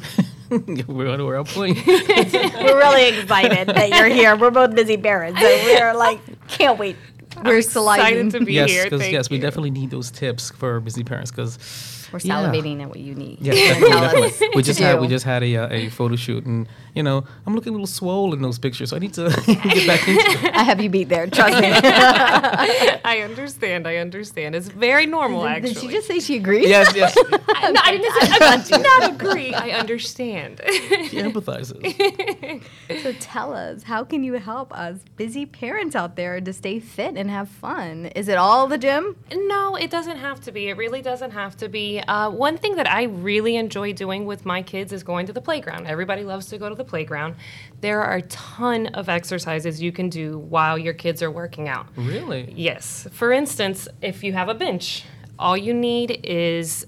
we're 0.87 1.09
on 1.09 1.23
we're 1.25 1.41
we're 1.55 2.77
really 2.77 3.19
excited 3.19 3.67
that 3.67 3.89
you're 3.89 4.07
here. 4.07 4.35
We're 4.35 4.51
both 4.51 4.73
busy 4.75 4.97
parents, 4.97 5.39
so 5.39 5.45
we're 5.47 5.93
like, 5.93 6.19
can't 6.47 6.79
wait. 6.79 6.95
We're 7.43 7.57
Excited 7.59 8.31
to 8.31 8.43
be 8.43 8.53
yes, 8.53 8.69
here. 8.71 8.85
because 8.85 9.01
Thank 9.01 9.13
yes, 9.13 9.29
we 9.29 9.37
definitely 9.37 9.69
need 9.69 9.91
those 9.91 10.09
tips 10.09 10.49
for 10.49 10.79
busy 10.79 11.03
parents 11.03 11.29
because 11.29 12.06
We're 12.11 12.19
Yeah. 12.23 12.35
salivating 12.35 12.81
at 12.81 12.89
what 12.89 12.99
you 12.99 13.13
need. 13.15 13.39
Yeah, 13.41 13.53
definitely, 13.55 13.89
definitely. 14.29 14.49
We 14.55 14.63
just 14.63 14.79
had 14.79 14.99
we 15.01 15.07
just 15.07 15.25
had 15.25 15.43
a 15.43 15.55
uh, 15.57 15.67
a 15.69 15.89
photo 15.89 16.15
shoot, 16.15 16.45
and 16.45 16.67
you 16.93 17.03
know 17.03 17.23
I'm 17.45 17.53
looking 17.55 17.69
a 17.69 17.73
little 17.73 17.87
swole 17.87 18.33
in 18.33 18.41
those 18.41 18.59
pictures, 18.59 18.89
so 18.89 18.95
I 18.95 18.99
need 18.99 19.13
to 19.15 19.29
get 19.45 19.87
back 19.87 20.07
into 20.07 20.21
it. 20.47 20.55
I 20.55 20.63
have 20.63 20.79
you 20.81 20.89
beat 20.89 21.09
there. 21.09 21.27
Trust 21.27 21.59
me. 21.61 21.69
I 21.73 23.21
understand. 23.23 23.87
I 23.87 23.97
understand. 23.97 24.55
It's 24.55 24.67
very 24.67 25.05
normal, 25.05 25.45
actually. 25.45 25.73
Did 25.73 25.81
she 25.81 25.87
just 25.89 26.07
say 26.07 26.19
she 26.19 26.37
agrees? 26.37 26.67
Yes, 26.69 26.93
yes, 26.95 27.15
I, 27.49 27.71
no, 27.71 27.81
I 27.83 27.91
didn't 27.97 28.13
say, 28.13 28.45
I 28.45 28.57
did 28.77 28.83
not 28.83 29.11
agree. 29.13 29.53
I 29.53 29.71
understand. 29.71 30.61
she 30.67 31.17
empathizes. 31.17 32.63
So 33.03 33.11
tell 33.19 33.53
us, 33.53 33.83
how 33.83 34.03
can 34.03 34.23
you 34.23 34.33
help 34.33 34.73
us 34.77 34.97
busy 35.15 35.45
parents 35.45 35.95
out 35.95 36.15
there 36.15 36.39
to 36.41 36.53
stay 36.53 36.79
fit 36.79 37.15
and 37.17 37.29
have 37.29 37.49
fun? 37.49 38.07
Is 38.15 38.27
it 38.27 38.37
all 38.37 38.67
the 38.67 38.77
gym? 38.77 39.15
No, 39.33 39.75
it 39.75 39.89
doesn't 39.91 40.17
have 40.17 40.41
to 40.41 40.51
be. 40.51 40.67
It 40.69 40.77
really 40.77 41.01
doesn't 41.01 41.31
have 41.31 41.55
to 41.57 41.69
be. 41.69 41.96
Uh, 42.01 42.29
one 42.29 42.57
thing 42.57 42.75
that 42.75 42.89
I 42.89 43.03
really 43.03 43.55
enjoy 43.55 43.93
doing 43.93 44.25
with 44.25 44.45
my 44.45 44.61
kids 44.61 44.91
is 44.91 45.03
going 45.03 45.25
to 45.27 45.33
the 45.33 45.41
playground. 45.41 45.87
Everybody 45.87 46.23
loves 46.23 46.47
to 46.47 46.57
go 46.57 46.69
to 46.69 46.75
the 46.75 46.83
playground. 46.83 47.35
There 47.81 48.01
are 48.01 48.17
a 48.17 48.21
ton 48.23 48.87
of 48.87 49.09
exercises 49.09 49.81
you 49.81 49.91
can 49.91 50.09
do 50.09 50.39
while 50.39 50.77
your 50.77 50.93
kids 50.93 51.21
are 51.21 51.31
working 51.31 51.67
out. 51.69 51.87
Really? 51.95 52.53
Yes. 52.55 53.07
For 53.11 53.31
instance, 53.31 53.87
if 54.01 54.23
you 54.23 54.33
have 54.33 54.49
a 54.49 54.53
bench, 54.53 55.05
all 55.39 55.55
you 55.55 55.73
need 55.73 56.21
is 56.23 56.85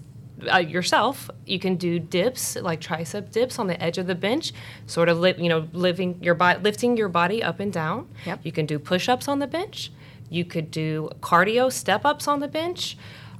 uh, 0.52 0.58
yourself. 0.58 1.30
You 1.46 1.60
can 1.60 1.76
do 1.76 2.00
dips, 2.00 2.56
like 2.56 2.82
tricep 2.82 3.32
dips 3.32 3.60
on 3.60 3.68
the 3.68 3.82
edge 3.82 3.98
of 3.98 4.08
the 4.08 4.16
bench, 4.16 4.54
sort 4.86 5.10
of, 5.10 5.20
li- 5.20 5.36
you 5.38 5.50
know, 5.50 5.68
living 5.74 6.18
your 6.22 6.34
body, 6.36 6.60
lifting 6.62 6.98
your 6.98 7.10
body 7.10 7.44
up 7.44 7.60
and 7.60 7.72
down. 7.72 8.08
Yep. 8.26 8.40
You 8.44 8.52
can 8.52 8.66
do 8.66 8.80
push-ups 8.80 9.28
on 9.28 9.40
the 9.40 9.48
bench. 9.48 9.92
You 10.30 10.46
could 10.46 10.72
do 10.72 11.10
cardio 11.22 11.72
step-ups 11.72 12.28
on 12.28 12.40
the 12.40 12.48
bench. 12.48 12.98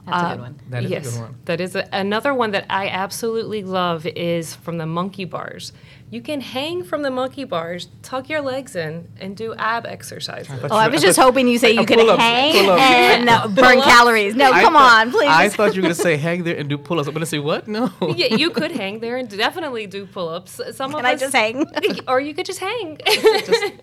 That's 0.10 0.24
a 0.24 0.26
good 0.28 0.34
um, 0.34 0.40
one. 0.42 0.60
That 0.70 0.84
is 0.84 0.92
yes, 0.92 1.08
a 1.08 1.12
good 1.12 1.22
one. 1.22 1.36
that 1.46 1.62
is 1.62 1.76
a, 1.76 1.88
another 1.94 2.34
one 2.34 2.52
that 2.52 2.66
I 2.70 2.88
absolutely 2.88 3.64
love 3.64 4.06
is 4.06 4.56
from 4.56 4.78
the 4.78 4.86
monkey 4.86 5.26
bars. 5.26 5.72
You 6.12 6.22
can 6.22 6.42
hang 6.42 6.84
from 6.84 7.04
the 7.04 7.12
monkey 7.12 7.44
bars, 7.44 7.88
tuck 8.02 8.30
your 8.30 8.42
legs 8.42 8.76
in, 8.76 9.08
and 9.20 9.38
do 9.38 9.54
ab 9.54 9.86
exercises. 9.86 10.52
Oh, 10.72 10.76
I 10.76 10.88
was 10.88 11.04
just 11.04 11.20
hoping 11.20 11.48
you 11.48 11.60
say 11.60 11.72
you 11.72 11.86
could 11.86 12.00
pull-ups, 12.00 12.20
hang 12.20 12.68
and 12.68 13.26
no, 13.28 13.48
burn 13.48 13.76
Pull-ups. 13.76 13.86
calories. 13.86 14.36
No, 14.36 14.52
I 14.52 14.64
come 14.64 14.74
thought- 14.74 15.08
on, 15.08 15.12
please. 15.12 15.30
I 15.30 15.50
thought 15.50 15.76
you 15.76 15.82
were 15.84 15.88
gonna 15.88 15.94
say 15.94 16.18
hang 16.18 16.44
there 16.44 16.56
and 16.58 16.68
do 16.68 16.80
pull-ups. 16.80 17.08
I'm 17.08 17.14
gonna 17.14 17.28
say 17.28 17.38
what? 17.38 17.68
No. 17.68 17.92
yeah, 18.16 18.34
you 18.36 18.50
could 18.50 18.72
hang 18.72 19.00
there 19.02 19.18
and 19.18 19.30
definitely 19.30 19.86
do 19.86 20.08
pull-ups. 20.08 20.60
Some 20.72 20.92
Can 20.92 21.00
of 21.02 21.06
I 21.06 21.14
us, 21.14 21.20
just 21.20 21.36
hang? 21.36 21.66
or 22.08 22.20
you 22.20 22.34
could 22.34 22.48
just 22.48 22.60
hang. 22.60 22.98
just 23.06 23.74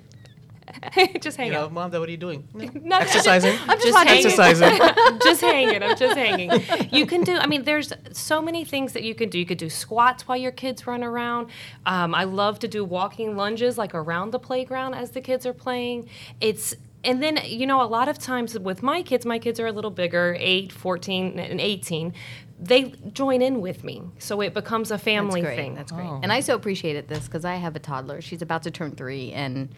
hang 0.92 1.46
You 1.46 1.52
know, 1.52 1.64
out. 1.64 1.72
mom, 1.72 1.90
Dad, 1.90 1.98
what 1.98 2.08
are 2.08 2.12
you 2.12 2.16
doing? 2.16 2.46
No. 2.54 2.68
Not- 2.82 3.02
Exercising. 3.06 3.56
I'm 3.68 3.78
just 3.78 3.82
just 3.82 3.94
watching. 3.94 4.08
hanging. 4.08 4.26
Exercising. 4.26 5.18
just 5.22 5.40
hanging. 5.40 5.82
I'm 5.82 5.96
just 5.96 6.16
hanging. 6.16 6.88
You 6.92 7.06
can 7.06 7.22
do. 7.22 7.36
I 7.36 7.46
mean, 7.46 7.64
there's 7.64 7.92
so 8.12 8.40
many 8.42 8.64
things 8.64 8.92
that 8.92 9.02
you 9.02 9.14
can 9.14 9.28
do. 9.28 9.38
You 9.38 9.46
could 9.46 9.58
do 9.58 9.68
squats 9.70 10.26
while 10.28 10.36
your 10.38 10.52
kids 10.52 10.86
run 10.86 11.02
around. 11.04 11.48
Um, 11.84 12.14
I 12.14 12.24
love 12.24 12.58
to 12.60 12.68
do 12.68 12.84
walking 12.84 13.36
lunges, 13.36 13.78
like 13.78 13.94
around 13.94 14.30
the 14.32 14.38
playground 14.38 14.94
as 14.94 15.10
the 15.12 15.20
kids 15.20 15.46
are 15.46 15.52
playing. 15.54 16.08
It's 16.40 16.74
and 17.04 17.22
then 17.22 17.38
you 17.44 17.66
know 17.66 17.80
a 17.82 17.86
lot 17.86 18.08
of 18.08 18.18
times 18.18 18.58
with 18.58 18.82
my 18.82 19.02
kids, 19.02 19.24
my 19.24 19.38
kids 19.38 19.60
are 19.60 19.66
a 19.66 19.72
little 19.72 19.90
bigger, 19.92 20.36
8, 20.40 20.72
14, 20.72 21.38
and 21.38 21.60
18. 21.60 22.12
They 22.58 22.94
join 23.12 23.42
in 23.42 23.60
with 23.60 23.84
me, 23.84 24.02
so 24.18 24.40
it 24.40 24.54
becomes 24.54 24.90
a 24.90 24.96
family 24.98 25.42
That's 25.42 25.56
thing. 25.56 25.74
That's 25.74 25.92
great. 25.92 26.08
And 26.22 26.32
I 26.32 26.40
so 26.40 26.54
appreciated 26.54 27.06
this 27.06 27.26
because 27.26 27.44
I 27.44 27.56
have 27.56 27.76
a 27.76 27.78
toddler. 27.78 28.22
She's 28.22 28.40
about 28.40 28.62
to 28.62 28.70
turn 28.70 28.92
three, 28.92 29.30
and 29.32 29.68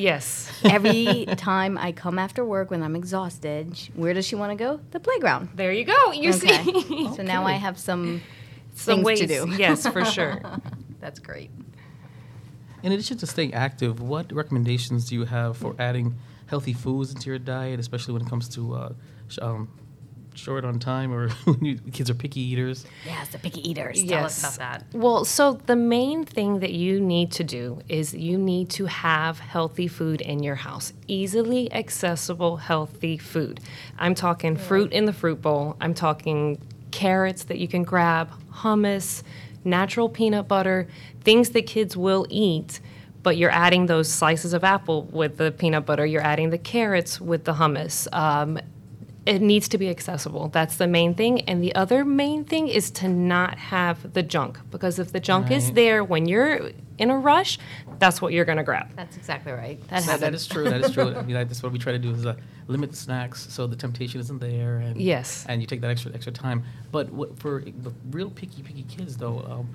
yes. 0.00 0.50
every 0.64 1.26
time 1.36 1.76
I 1.78 1.92
come 1.92 2.18
after 2.18 2.44
work 2.44 2.70
when 2.70 2.82
I'm 2.82 2.96
exhausted, 2.96 3.76
sh- 3.76 3.88
where 3.94 4.14
does 4.14 4.26
she 4.26 4.34
want 4.36 4.50
to 4.52 4.56
go? 4.56 4.80
The 4.90 5.00
playground. 5.00 5.50
There 5.54 5.72
you 5.72 5.84
go. 5.84 6.12
You 6.12 6.30
Okay. 6.34 6.62
see. 6.64 7.08
So 7.16 7.22
now 7.22 7.44
I 7.44 7.52
have 7.66 7.78
some. 7.78 8.20
Some 8.74 8.94
things 8.96 9.04
ways 9.06 9.20
to 9.20 9.26
do. 9.26 9.40
Yes, 9.58 9.86
for 9.86 10.04
sure. 10.04 10.40
That's 11.00 11.18
great. 11.18 11.50
In 12.82 12.92
addition 12.92 13.18
to 13.18 13.26
staying 13.26 13.52
active, 13.52 14.00
what 14.00 14.32
recommendations 14.32 15.08
do 15.08 15.14
you 15.14 15.24
have 15.26 15.56
for 15.56 15.74
adding 15.78 16.14
healthy 16.46 16.72
foods 16.72 17.12
into 17.14 17.28
your 17.30 17.38
diet, 17.38 17.78
especially 17.80 18.14
when 18.14 18.22
it 18.22 18.28
comes 18.28 18.48
to 18.56 18.74
uh, 18.74 18.92
um, 19.42 19.68
short 20.34 20.64
on 20.64 20.78
time 20.78 21.12
or 21.12 21.28
kids 21.92 22.10
are 22.10 22.14
picky 22.14 22.40
eaters? 22.40 22.86
Yes, 23.04 23.28
the 23.28 23.38
picky 23.38 23.68
eaters. 23.68 24.02
Tell 24.02 24.24
us 24.24 24.40
about 24.40 24.58
that. 24.58 24.84
Well, 24.92 25.24
so 25.24 25.54
the 25.66 25.76
main 25.76 26.24
thing 26.24 26.60
that 26.60 26.72
you 26.72 27.00
need 27.00 27.32
to 27.32 27.44
do 27.44 27.80
is 27.88 28.14
you 28.14 28.38
need 28.38 28.70
to 28.70 28.86
have 28.86 29.38
healthy 29.38 29.88
food 29.88 30.20
in 30.20 30.42
your 30.42 30.56
house. 30.56 30.92
Easily 31.06 31.72
accessible, 31.72 32.56
healthy 32.58 33.18
food. 33.18 33.60
I'm 33.98 34.14
talking 34.14 34.56
fruit 34.56 34.92
in 34.92 35.04
the 35.04 35.12
fruit 35.12 35.42
bowl. 35.42 35.76
I'm 35.80 35.94
talking 35.94 36.60
carrots 36.90 37.44
that 37.44 37.58
you 37.58 37.68
can 37.68 37.82
grab, 37.82 38.30
hummus, 38.52 39.22
natural 39.64 40.08
peanut 40.08 40.48
butter, 40.48 40.88
things 41.22 41.50
that 41.50 41.66
kids 41.66 41.96
will 41.96 42.26
eat. 42.30 42.80
But 43.22 43.36
you're 43.36 43.50
adding 43.50 43.84
those 43.84 44.10
slices 44.10 44.54
of 44.54 44.64
apple 44.64 45.02
with 45.04 45.36
the 45.36 45.52
peanut 45.52 45.84
butter. 45.84 46.06
You're 46.06 46.22
adding 46.22 46.48
the 46.48 46.58
carrots 46.58 47.20
with 47.20 47.44
the 47.44 47.52
hummus. 47.52 48.08
Um, 48.14 48.58
it 49.26 49.42
needs 49.42 49.68
to 49.68 49.78
be 49.78 49.88
accessible. 49.90 50.48
That's 50.48 50.76
the 50.76 50.86
main 50.86 51.14
thing. 51.14 51.42
And 51.42 51.62
the 51.62 51.74
other 51.74 52.04
main 52.04 52.44
thing 52.44 52.68
is 52.68 52.90
to 52.92 53.08
not 53.08 53.58
have 53.58 54.12
the 54.14 54.22
junk 54.22 54.58
because 54.70 54.98
if 54.98 55.12
the 55.12 55.20
junk 55.20 55.50
is 55.50 55.72
there 55.72 56.02
when 56.02 56.26
you're 56.26 56.70
in 56.98 57.10
a 57.10 57.18
rush, 57.18 57.58
that's 57.98 58.22
what 58.22 58.32
you're 58.32 58.44
going 58.46 58.58
to 58.58 58.64
grab. 58.64 58.88
That's 58.96 59.16
exactly 59.18 59.52
right. 59.52 59.78
That 59.88 59.88
That, 59.88 60.02
happens. 60.04 60.20
that 60.22 60.34
is 60.34 60.46
true. 60.46 60.64
That 60.70 60.80
is 60.82 60.92
true. 60.92 61.14
I 61.16 61.22
mean, 61.22 61.34
that's 61.34 61.62
what 61.62 61.70
we 61.72 61.78
try 61.78 61.92
to 61.92 61.98
do 61.98 62.12
is 62.12 62.24
uh, 62.24 62.34
limit 62.66 62.90
the 62.90 62.96
snacks 62.96 63.46
so 63.52 63.66
the 63.66 63.76
temptation 63.76 64.20
isn't 64.20 64.38
there, 64.38 64.78
and 64.78 65.00
Yes. 65.00 65.44
and 65.48 65.60
you 65.60 65.66
take 65.66 65.80
that 65.82 65.90
extra 65.90 66.12
extra 66.14 66.32
time. 66.32 66.64
But 66.90 67.10
what, 67.10 67.38
for 67.38 67.60
the 67.60 67.92
real 68.10 68.30
picky 68.30 68.62
picky 68.62 68.84
kids 68.84 69.16
though, 69.18 69.40
um, 69.40 69.68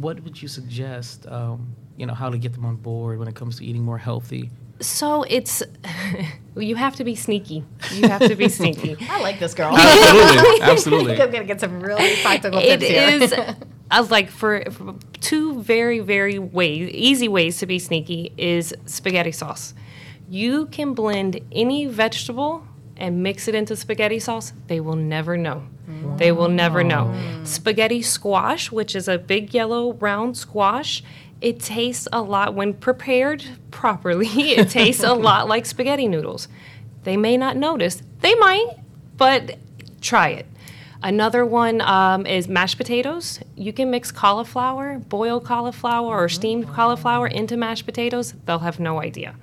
what 0.00 0.20
would 0.24 0.40
you 0.40 0.48
suggest? 0.48 1.26
Um, 1.26 1.74
you 1.96 2.06
know, 2.06 2.14
how 2.14 2.28
to 2.30 2.38
get 2.38 2.52
them 2.52 2.64
on 2.64 2.76
board 2.76 3.18
when 3.18 3.28
it 3.28 3.34
comes 3.34 3.58
to 3.58 3.64
eating 3.64 3.82
more 3.82 3.98
healthy? 3.98 4.50
So 4.80 5.22
it's, 5.24 5.62
you 6.56 6.76
have 6.76 6.96
to 6.96 7.04
be 7.04 7.14
sneaky. 7.14 7.64
You 7.92 8.08
have 8.08 8.22
to 8.22 8.34
be 8.34 8.48
sneaky. 8.60 8.96
I 9.08 9.20
like 9.20 9.38
this 9.38 9.54
girl. 9.54 9.76
Absolutely, 9.76 10.60
absolutely. 10.62 11.20
I'm 11.20 11.30
gonna 11.30 11.44
get 11.44 11.60
some 11.60 11.80
really 11.80 12.16
practical 12.22 12.58
it 12.58 12.80
tips 12.80 12.84
here. 12.84 13.08
is 13.08 13.32
I 13.90 14.00
was 14.00 14.08
uh, 14.08 14.12
like 14.12 14.30
for, 14.30 14.64
for 14.70 14.94
two 15.20 15.62
very 15.62 15.98
very 16.00 16.38
ways 16.38 16.90
easy 16.92 17.28
ways 17.28 17.58
to 17.58 17.66
be 17.66 17.78
sneaky 17.78 18.32
is 18.36 18.74
spaghetti 18.86 19.32
sauce 19.32 19.74
you 20.28 20.66
can 20.66 20.94
blend 20.94 21.40
any 21.50 21.86
vegetable 21.86 22.64
and 23.00 23.22
mix 23.22 23.48
it 23.48 23.54
into 23.54 23.74
spaghetti 23.74 24.18
sauce 24.18 24.52
they 24.66 24.80
will 24.80 24.96
never 24.96 25.36
know. 25.36 25.64
Mm. 25.88 26.18
They 26.18 26.32
will 26.32 26.48
never 26.48 26.84
know. 26.84 27.06
Mm. 27.06 27.46
Spaghetti 27.46 28.02
squash 28.02 28.70
which 28.70 28.94
is 28.94 29.08
a 29.08 29.18
big 29.18 29.54
yellow 29.54 29.94
round 29.94 30.36
squash 30.36 31.02
it 31.40 31.58
tastes 31.58 32.06
a 32.12 32.20
lot 32.20 32.54
when 32.54 32.74
prepared 32.74 33.44
properly 33.70 34.26
it 34.52 34.68
tastes 34.68 35.02
a 35.02 35.14
lot 35.14 35.48
like 35.48 35.66
spaghetti 35.66 36.06
noodles. 36.06 36.48
They 37.04 37.16
may 37.16 37.36
not 37.36 37.56
notice. 37.56 38.02
They 38.20 38.34
might 38.34 38.76
but 39.16 39.56
try 40.00 40.28
it. 40.28 40.46
Another 41.02 41.46
one 41.46 41.80
um, 41.80 42.26
is 42.26 42.46
mashed 42.48 42.76
potatoes. 42.76 43.40
You 43.56 43.72
can 43.72 43.90
mix 43.90 44.12
cauliflower, 44.12 44.98
boiled 44.98 45.44
cauliflower, 45.44 46.06
or 46.06 46.26
mm-hmm. 46.26 46.34
steamed 46.34 46.68
cauliflower 46.68 47.26
into 47.26 47.56
mashed 47.56 47.86
potatoes. 47.86 48.34
They'll 48.44 48.58
have 48.58 48.78
no 48.78 49.00
idea. 49.00 49.34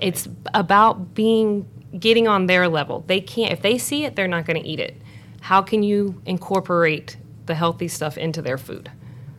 It's 0.00 0.28
about 0.54 1.14
being 1.14 1.68
getting 1.98 2.28
on 2.28 2.46
their 2.46 2.68
level. 2.68 3.04
They 3.06 3.20
can't 3.20 3.52
if 3.52 3.62
they 3.62 3.78
see 3.78 4.04
it, 4.04 4.16
they're 4.16 4.28
not 4.28 4.46
going 4.46 4.60
to 4.62 4.68
eat 4.68 4.80
it. 4.80 4.96
How 5.40 5.62
can 5.62 5.82
you 5.82 6.20
incorporate 6.26 7.16
the 7.46 7.54
healthy 7.54 7.88
stuff 7.88 8.18
into 8.18 8.42
their 8.42 8.58
food? 8.58 8.90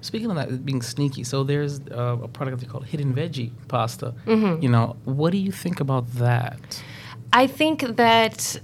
Speaking 0.01 0.29
of 0.29 0.35
that, 0.37 0.65
being 0.65 0.81
sneaky, 0.81 1.23
so 1.23 1.43
there's 1.43 1.81
uh, 1.91 2.17
a 2.21 2.27
product 2.27 2.61
they 2.61 2.67
call 2.67 2.81
hidden 2.81 3.13
veggie 3.13 3.51
pasta. 3.67 4.13
Mm-hmm. 4.25 4.61
You 4.61 4.69
know, 4.69 4.95
what 5.05 5.31
do 5.31 5.37
you 5.37 5.51
think 5.51 5.79
about 5.79 6.07
that? 6.13 6.81
I 7.33 7.47
think 7.47 7.81
that 7.97 8.59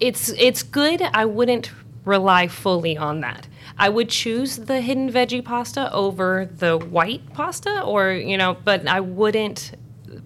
it's 0.00 0.30
it's 0.30 0.62
good. 0.62 1.02
I 1.02 1.24
wouldn't 1.24 1.70
rely 2.04 2.48
fully 2.48 2.96
on 2.96 3.20
that. 3.20 3.48
I 3.78 3.90
would 3.90 4.08
choose 4.08 4.56
the 4.56 4.80
hidden 4.80 5.12
veggie 5.12 5.44
pasta 5.44 5.92
over 5.92 6.48
the 6.50 6.78
white 6.78 7.32
pasta, 7.34 7.82
or 7.82 8.12
you 8.12 8.38
know, 8.38 8.56
but 8.64 8.88
I 8.88 9.00
wouldn't 9.00 9.72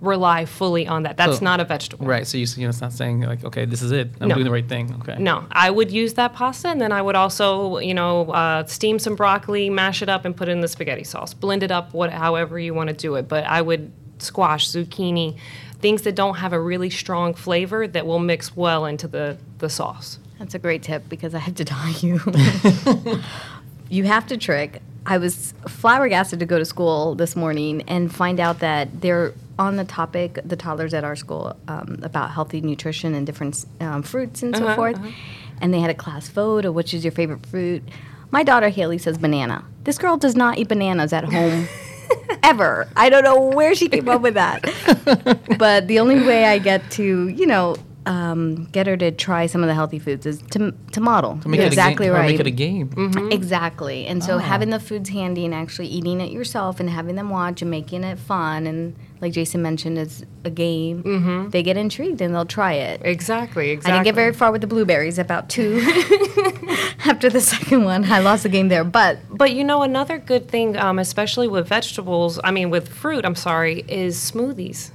rely 0.00 0.44
fully 0.46 0.86
on 0.86 1.02
that. 1.02 1.16
That's 1.16 1.38
So- 1.38 1.44
not 1.44 1.60
a 1.60 1.64
vegetable. 1.64 2.06
Right. 2.06 2.26
So 2.26 2.38
you, 2.38 2.44
s- 2.44 2.56
you 2.56 2.64
know, 2.64 2.70
it's 2.70 2.80
not 2.80 2.92
saying 2.92 3.20
like, 3.20 3.44
okay, 3.44 3.64
this 3.66 3.82
is 3.82 3.92
it. 3.92 4.10
I'm 4.20 4.28
No. 4.28 4.34
doing 4.34 4.44
the 4.46 4.50
right 4.50 4.68
thing. 4.68 4.94
Okay. 5.02 5.16
No, 5.22 5.44
I 5.52 5.70
would 5.70 5.90
use 5.90 6.14
that 6.14 6.32
pasta, 6.32 6.68
and 6.68 6.80
then 6.80 6.90
I 6.92 7.02
would 7.02 7.16
also, 7.16 7.78
you 7.78 7.92
know, 7.94 8.30
uh, 8.30 8.64
steam 8.64 8.98
some 8.98 9.14
broccoli, 9.14 9.68
mash 9.70 10.00
it 10.02 10.08
up, 10.08 10.24
and 10.24 10.34
put 10.36 10.48
it 10.48 10.52
in 10.52 10.60
the 10.60 10.68
spaghetti 10.68 11.04
sauce. 11.04 11.34
Blend 11.34 11.62
it 11.62 11.70
up, 11.70 11.92
what, 11.92 12.10
however 12.12 12.58
you 12.58 12.72
want 12.74 12.88
to 12.88 12.94
do 12.94 13.14
it. 13.16 13.28
But 13.28 13.44
I 13.44 13.60
would 13.62 13.92
squash, 14.18 14.68
zucchini, 14.68 15.36
things 15.80 16.02
that 16.02 16.14
don't 16.14 16.36
have 16.36 16.52
a 16.52 16.60
really 16.60 16.90
strong 16.90 17.32
flavor 17.34 17.86
that 17.86 18.06
will 18.06 18.18
mix 18.18 18.54
well 18.56 18.84
into 18.86 19.06
the, 19.08 19.36
the 19.58 19.68
sauce. 19.70 20.18
That's 20.38 20.54
a 20.54 20.58
great 20.58 20.82
tip 20.82 21.08
because 21.08 21.34
I 21.34 21.38
have 21.38 21.54
to 21.56 21.64
tell 21.66 21.88
you, 22.00 22.20
you 23.88 24.04
have 24.04 24.26
to 24.28 24.36
trick. 24.36 24.82
I 25.06 25.18
was 25.18 25.54
flabbergasted 25.66 26.38
to 26.40 26.46
go 26.46 26.58
to 26.58 26.64
school 26.64 27.14
this 27.14 27.34
morning 27.34 27.82
and 27.88 28.14
find 28.14 28.38
out 28.38 28.58
that 28.60 29.00
they're 29.00 29.32
on 29.60 29.76
the 29.76 29.84
topic, 29.84 30.38
the 30.44 30.56
toddlers 30.56 30.94
at 30.94 31.04
our 31.04 31.14
school, 31.14 31.54
um, 31.68 32.00
about 32.02 32.30
healthy 32.30 32.60
nutrition 32.62 33.14
and 33.14 33.26
different 33.26 33.64
um, 33.80 34.02
fruits 34.02 34.42
and 34.42 34.56
so 34.56 34.74
forth. 34.74 34.98
And 35.60 35.72
they 35.74 35.80
had 35.80 35.90
a 35.90 35.94
class 35.94 36.28
vote 36.28 36.64
of 36.64 36.74
which 36.74 36.94
is 36.94 37.04
your 37.04 37.12
favorite 37.12 37.44
fruit. 37.46 37.82
My 38.30 38.42
daughter 38.42 38.70
Haley 38.70 38.96
says 38.98 39.18
banana. 39.18 39.64
This 39.84 39.98
girl 39.98 40.16
does 40.16 40.34
not 40.34 40.56
eat 40.58 40.68
bananas 40.68 41.12
at 41.12 41.24
home 41.24 41.68
ever. 42.42 42.88
I 42.96 43.10
don't 43.10 43.22
know 43.22 43.38
where 43.38 43.74
she 43.74 43.88
came 43.88 44.08
up 44.08 44.22
with 44.22 44.34
that. 44.34 44.62
but 45.58 45.86
the 45.88 45.98
only 45.98 46.20
way 46.20 46.46
I 46.46 46.58
get 46.58 46.90
to, 46.92 47.28
you 47.28 47.46
know, 47.46 47.76
um, 48.10 48.64
get 48.72 48.86
her 48.88 48.96
to 48.96 49.12
try 49.12 49.46
some 49.46 49.62
of 49.62 49.68
the 49.68 49.74
healthy 49.74 49.98
foods 50.00 50.26
is 50.26 50.42
to, 50.50 50.72
to 50.92 51.00
model. 51.00 51.38
To 51.42 51.48
make 51.48 51.58
You're 51.58 51.66
it 51.68 51.72
exactly 51.72 52.06
a 52.06 52.10
game, 52.10 52.16
or 52.16 52.18
right. 52.20 52.30
make 52.32 52.40
it 52.40 52.46
a 52.46 52.50
game. 52.50 52.90
Exactly. 53.30 54.06
And 54.06 54.20
Oh. 54.22 54.26
so 54.26 54.38
having 54.38 54.70
the 54.70 54.80
foods 54.80 55.10
handy 55.10 55.44
and 55.44 55.54
actually 55.54 55.86
eating 55.86 56.20
it 56.20 56.32
yourself 56.32 56.80
and 56.80 56.90
having 56.90 57.14
them 57.14 57.30
watch 57.30 57.62
and 57.62 57.70
making 57.70 58.02
it 58.04 58.18
fun 58.18 58.66
and 58.66 58.96
like 59.20 59.34
Jason 59.34 59.60
mentioned, 59.60 59.98
is 59.98 60.24
a 60.44 60.50
game. 60.50 61.50
They 61.50 61.62
get 61.62 61.76
intrigued 61.76 62.22
and 62.22 62.34
they'll 62.34 62.46
try 62.46 62.72
it. 62.72 63.02
Exactly, 63.04 63.68
exactly. 63.68 63.92
I 63.92 63.96
didn't 63.96 64.04
get 64.06 64.14
very 64.14 64.32
far 64.32 64.50
with 64.50 64.62
the 64.62 64.66
blueberries. 64.66 65.18
About 65.18 65.50
two 65.50 65.78
after 67.04 67.28
the 67.28 67.40
second 67.40 67.84
one, 67.84 68.04
I 68.10 68.20
lost 68.20 68.44
the 68.44 68.48
game 68.48 68.68
there. 68.68 68.82
But 68.84 69.18
But 69.30 69.52
you 69.52 69.62
know, 69.62 69.82
another 69.82 70.18
good 70.18 70.48
thing, 70.48 70.76
um, 70.76 70.98
especially 70.98 71.48
with 71.48 71.68
vegetables, 71.68 72.40
I 72.42 72.50
mean, 72.50 72.70
with 72.70 72.88
fruit, 72.88 73.24
I'm 73.26 73.34
sorry, 73.34 73.84
is 73.88 74.16
smoothies. 74.16 74.90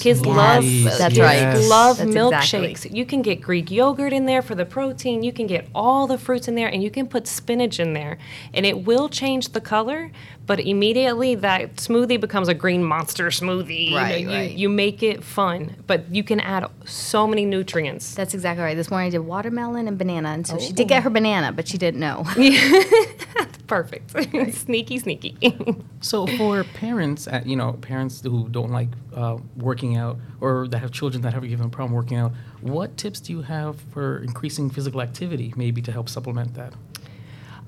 Kids 0.00 0.24
love 0.24 0.64
Smoothies, 0.64 0.98
That's 0.98 1.14
kids 1.14 1.18
right. 1.18 1.54
love 1.68 1.98
That's 1.98 2.10
milkshakes. 2.10 2.70
exactly. 2.70 2.98
You 2.98 3.06
can 3.06 3.22
get 3.22 3.40
Greek 3.40 3.70
yogurt 3.70 4.12
in 4.12 4.26
there 4.26 4.42
for 4.42 4.54
the 4.54 4.64
protein. 4.64 5.22
You 5.22 5.32
can 5.32 5.46
get 5.46 5.68
all 5.74 6.06
the 6.06 6.18
fruits 6.18 6.48
in 6.48 6.54
there, 6.54 6.68
and 6.68 6.82
you 6.82 6.90
can 6.90 7.06
put 7.06 7.26
spinach 7.26 7.78
in 7.80 7.92
there, 7.92 8.18
and 8.54 8.64
it 8.66 8.84
will 8.84 9.08
change 9.08 9.50
the 9.50 9.60
color. 9.60 10.10
But 10.44 10.58
immediately, 10.60 11.36
that 11.36 11.76
smoothie 11.76 12.20
becomes 12.20 12.48
a 12.48 12.54
green 12.54 12.82
monster 12.82 13.26
smoothie. 13.28 13.84
You 13.86 13.90
know, 13.92 13.96
Right, 13.96 14.20
you, 14.20 14.28
right. 14.28 14.50
you 14.50 14.68
make 14.68 15.02
it 15.02 15.22
fun, 15.22 15.76
but 15.86 16.12
you 16.14 16.24
can 16.24 16.40
add 16.40 16.68
so 16.84 17.26
many 17.26 17.44
nutrients. 17.44 18.14
that's 18.14 18.34
exactly 18.34 18.64
right. 18.64 18.76
This 18.76 18.90
morning 18.90 19.06
I 19.06 19.10
did 19.10 19.20
watermelon 19.20 19.86
and 19.86 19.96
banana, 19.96 20.30
and 20.30 20.46
so 20.46 20.58
she 20.58 20.72
did 20.72 20.86
oh. 20.86 20.88
get 20.88 21.02
her 21.04 21.10
banana, 21.10 21.52
but 21.52 21.68
she 21.68 21.78
didn't 21.78 22.00
know. 22.00 22.24
Perfect. 23.72 24.10
sneaky, 24.54 24.98
sneaky. 24.98 25.36
So 26.04 26.26
for 26.26 26.64
parents, 26.64 27.28
uh, 27.28 27.42
you 27.46 27.54
know, 27.54 27.74
parents 27.74 28.20
who 28.22 28.48
don't 28.48 28.70
like 28.72 28.88
uh, 29.14 29.38
working 29.56 29.96
out 29.96 30.16
or 30.40 30.66
that 30.68 30.78
have 30.80 30.90
children 30.90 31.22
that 31.22 31.32
have 31.32 31.44
a 31.44 31.46
given 31.46 31.70
problem 31.70 31.94
working 31.94 32.16
out, 32.18 32.32
what 32.60 32.96
tips 32.96 33.20
do 33.20 33.32
you 33.32 33.42
have 33.42 33.80
for 33.92 34.18
increasing 34.18 34.68
physical 34.68 35.00
activity, 35.00 35.54
maybe 35.56 35.80
to 35.82 35.92
help 35.92 36.08
supplement 36.08 36.54
that? 36.54 36.72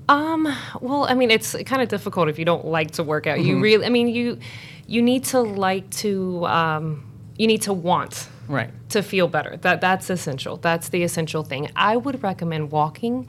Um, 0.09 0.53
well, 0.81 1.05
I 1.09 1.13
mean, 1.13 1.31
it's 1.31 1.55
kind 1.65 1.81
of 1.81 1.87
difficult 1.87 2.27
if 2.27 2.37
you 2.37 2.43
don't 2.45 2.65
like 2.65 2.91
to 2.91 3.03
work 3.03 3.25
out. 3.25 3.39
You 3.41 3.59
really, 3.61 3.85
I 3.85 3.89
mean, 3.89 4.09
you 4.09 4.37
you 4.85 5.01
need 5.01 5.23
to 5.25 5.39
like 5.41 5.89
to 6.03 6.45
um, 6.45 7.09
you 7.37 7.47
need 7.47 7.61
to 7.63 7.73
want 7.73 8.27
Right. 8.47 8.69
to 8.89 9.01
feel 9.01 9.27
better. 9.27 9.57
That 9.61 9.81
that's 9.81 10.09
essential. 10.09 10.57
That's 10.57 10.89
the 10.89 11.03
essential 11.03 11.43
thing. 11.43 11.69
I 11.75 11.97
would 11.97 12.21
recommend 12.21 12.71
walking. 12.71 13.27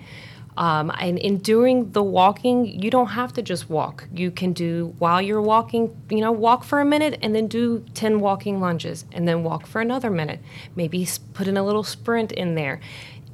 Um, 0.57 0.91
and 0.99 1.19
in 1.19 1.39
during 1.39 1.93
the 1.93 2.03
walking, 2.03 2.65
you 2.67 2.91
don't 2.91 3.09
have 3.09 3.33
to 3.35 3.43
just 3.43 3.69
walk. 3.69 4.09
You 4.15 4.31
can 4.31 4.53
do 4.53 4.95
while 4.99 5.21
you're 5.21 5.43
walking, 5.43 5.95
you 6.11 6.21
know, 6.21 6.33
walk 6.33 6.65
for 6.65 6.81
a 6.81 6.85
minute 6.85 7.19
and 7.23 7.35
then 7.35 7.47
do 7.47 7.85
10 7.95 8.21
walking 8.21 8.61
lunges 8.61 9.05
and 9.13 9.29
then 9.29 9.43
walk 9.43 9.67
for 9.67 9.81
another 9.81 10.11
minute. 10.11 10.41
Maybe 10.75 11.07
put 11.35 11.47
in 11.47 11.57
a 11.57 11.63
little 11.65 11.85
sprint 11.85 12.33
in 12.33 12.55
there. 12.55 12.81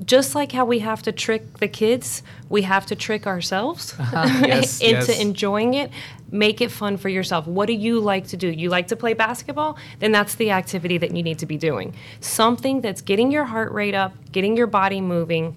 Just 0.04 0.34
like 0.34 0.50
how 0.50 0.64
we 0.64 0.80
have 0.80 1.02
to 1.02 1.12
trick 1.12 1.58
the 1.58 1.68
kids, 1.68 2.24
we 2.48 2.62
have 2.62 2.86
to 2.86 2.96
trick 2.96 3.24
ourselves 3.26 3.94
Yes, 4.12 4.80
into 4.80 5.12
yes. 5.12 5.20
enjoying 5.20 5.74
it. 5.74 5.92
Make 6.32 6.60
it 6.60 6.72
fun 6.72 6.96
for 6.96 7.08
yourself. 7.08 7.46
What 7.46 7.66
do 7.66 7.74
you 7.74 8.00
like 8.00 8.26
to 8.28 8.36
do? 8.36 8.48
You 8.48 8.68
like 8.68 8.88
to 8.88 8.96
play 8.96 9.12
basketball? 9.12 9.76
Then 10.00 10.10
that's 10.10 10.34
the 10.34 10.50
activity 10.50 10.98
that 10.98 11.14
you 11.14 11.22
need 11.22 11.38
to 11.40 11.46
be 11.46 11.56
doing. 11.56 11.94
Something 12.20 12.80
that's 12.80 13.00
getting 13.02 13.30
your 13.30 13.44
heart 13.44 13.70
rate 13.70 13.94
up, 13.94 14.14
getting 14.32 14.56
your 14.56 14.66
body 14.66 15.00
moving, 15.00 15.56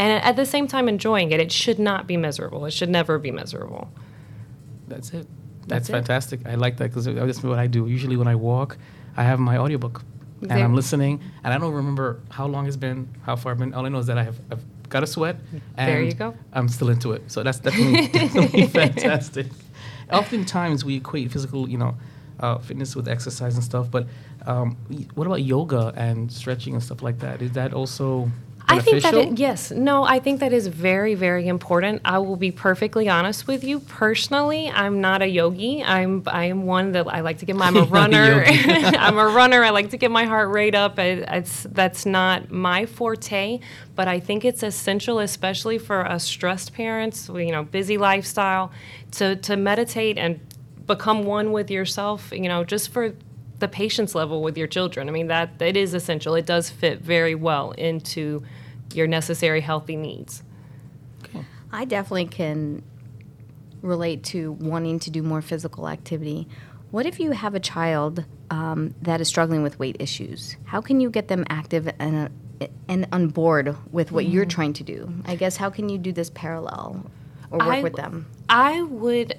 and 0.00 0.24
at 0.24 0.34
the 0.34 0.46
same 0.46 0.66
time 0.66 0.88
enjoying 0.88 1.30
it. 1.30 1.40
It 1.40 1.52
should 1.52 1.78
not 1.78 2.06
be 2.06 2.16
miserable. 2.16 2.64
It 2.64 2.72
should 2.72 2.88
never 2.88 3.18
be 3.18 3.30
miserable. 3.30 3.92
That's 4.88 5.10
it. 5.10 5.26
That's, 5.66 5.68
That's 5.68 5.88
it. 5.90 5.92
fantastic. 5.92 6.40
I 6.46 6.54
like 6.54 6.78
that 6.78 6.88
because 6.88 7.04
that's 7.04 7.42
what 7.42 7.58
I 7.58 7.66
do. 7.66 7.86
Usually 7.86 8.16
when 8.16 8.26
I 8.26 8.34
walk, 8.34 8.78
I 9.18 9.24
have 9.24 9.38
my 9.38 9.58
audiobook 9.58 10.02
and 10.42 10.52
I'm 10.52 10.74
listening, 10.74 11.20
and 11.44 11.52
I 11.52 11.58
don't 11.58 11.74
remember 11.74 12.18
how 12.30 12.46
long 12.46 12.66
it's 12.66 12.78
been, 12.78 13.10
how 13.26 13.36
far 13.36 13.52
I've 13.52 13.58
been. 13.58 13.74
All 13.74 13.84
I 13.84 13.90
know 13.90 13.98
is 13.98 14.06
that 14.06 14.16
I 14.16 14.22
have 14.22 14.38
I've 14.50 14.64
got 14.88 15.02
a 15.02 15.06
sweat. 15.06 15.36
And 15.76 15.86
There 15.88 16.02
you 16.02 16.14
go. 16.14 16.34
I'm 16.54 16.68
still 16.68 16.88
into 16.88 17.12
it. 17.12 17.30
So 17.30 17.42
that's 17.42 17.60
definitely, 17.60 18.08
definitely 18.18 18.66
fantastic. 18.68 19.48
Oftentimes 20.10 20.82
we 20.82 20.96
equate 20.96 21.30
physical, 21.30 21.68
you 21.68 21.76
know, 21.76 21.94
uh, 22.40 22.56
fitness 22.56 22.96
with 22.96 23.06
exercise 23.06 23.54
and 23.54 23.62
stuff, 23.62 23.90
but 23.90 24.06
um, 24.46 24.78
what 25.14 25.26
about 25.26 25.42
yoga 25.42 25.92
and 25.94 26.32
stretching 26.32 26.72
and 26.72 26.82
stuff 26.82 27.02
like 27.02 27.18
that? 27.18 27.42
Is 27.42 27.52
that 27.52 27.74
also 27.74 28.30
I 28.70 28.80
think 28.80 29.02
that 29.02 29.14
it, 29.14 29.38
yes, 29.38 29.70
no, 29.70 30.04
I 30.04 30.18
think 30.18 30.40
that 30.40 30.52
is 30.52 30.66
very, 30.66 31.14
very 31.14 31.48
important. 31.48 32.02
I 32.04 32.18
will 32.18 32.36
be 32.36 32.50
perfectly 32.50 33.08
honest 33.08 33.46
with 33.46 33.64
you. 33.64 33.80
Personally, 33.80 34.70
I'm 34.70 35.00
not 35.00 35.22
a 35.22 35.26
yogi. 35.26 35.82
I'm 35.82 36.22
I 36.26 36.46
am 36.46 36.64
one 36.64 36.92
that 36.92 37.06
I 37.08 37.20
like 37.20 37.38
to 37.38 37.46
get 37.46 37.56
my. 37.56 37.66
I'm 37.66 37.76
a 37.76 37.80
You're 37.80 37.86
not 38.08 38.12
a 38.12 38.16
runner. 38.16 38.44
I'm 38.98 39.18
a 39.18 39.26
runner. 39.26 39.62
I 39.64 39.70
like 39.70 39.90
to 39.90 39.96
get 39.96 40.10
my 40.10 40.24
heart 40.24 40.50
rate 40.50 40.74
up. 40.74 40.98
I, 40.98 41.24
it's 41.38 41.64
that's 41.70 42.06
not 42.06 42.50
my 42.50 42.86
forte, 42.86 43.60
but 43.94 44.08
I 44.08 44.20
think 44.20 44.44
it's 44.44 44.62
essential, 44.62 45.18
especially 45.18 45.78
for 45.78 46.06
us 46.06 46.24
stressed 46.24 46.72
parents. 46.72 47.28
You 47.28 47.52
know, 47.52 47.64
busy 47.64 47.98
lifestyle, 47.98 48.72
to 49.12 49.36
to 49.36 49.56
meditate 49.56 50.18
and 50.18 50.40
become 50.86 51.24
one 51.24 51.52
with 51.52 51.70
yourself. 51.70 52.32
You 52.32 52.48
know, 52.48 52.64
just 52.64 52.90
for 52.90 53.14
the 53.60 53.68
patience 53.68 54.14
level 54.14 54.42
with 54.42 54.58
your 54.58 54.66
children. 54.66 55.08
I 55.08 55.12
mean 55.12 55.28
that 55.28 55.60
it 55.60 55.76
is 55.76 55.94
essential. 55.94 56.34
It 56.34 56.46
does 56.46 56.68
fit 56.70 57.00
very 57.00 57.34
well 57.34 57.70
into 57.72 58.42
your 58.94 59.06
necessary 59.06 59.60
healthy 59.60 59.96
needs. 59.96 60.42
I 61.72 61.84
definitely 61.84 62.26
can 62.26 62.82
relate 63.80 64.24
to 64.24 64.52
wanting 64.52 64.98
to 65.00 65.10
do 65.10 65.22
more 65.22 65.40
physical 65.40 65.88
activity. 65.88 66.48
What 66.90 67.06
if 67.06 67.20
you 67.20 67.30
have 67.30 67.54
a 67.54 67.60
child 67.60 68.24
um, 68.50 68.94
that 69.02 69.20
is 69.20 69.28
struggling 69.28 69.62
with 69.62 69.78
weight 69.78 69.96
issues? 70.00 70.56
How 70.64 70.80
can 70.80 71.00
you 71.00 71.08
get 71.10 71.28
them 71.28 71.44
active 71.48 71.88
and, 72.00 72.28
uh, 72.60 72.66
and 72.88 73.06
on 73.12 73.28
board 73.28 73.76
with 73.92 74.10
what 74.10 74.26
you're 74.26 74.44
trying 74.44 74.72
to 74.74 74.82
do? 74.82 75.12
I 75.24 75.36
guess 75.36 75.56
how 75.56 75.70
can 75.70 75.88
you 75.88 75.98
do 75.98 76.12
this 76.12 76.30
parallel 76.30 77.08
or 77.52 77.58
work 77.58 77.68
I- 77.68 77.82
with 77.82 77.94
them? 77.94 78.26
I 78.48 78.82
would 78.82 79.36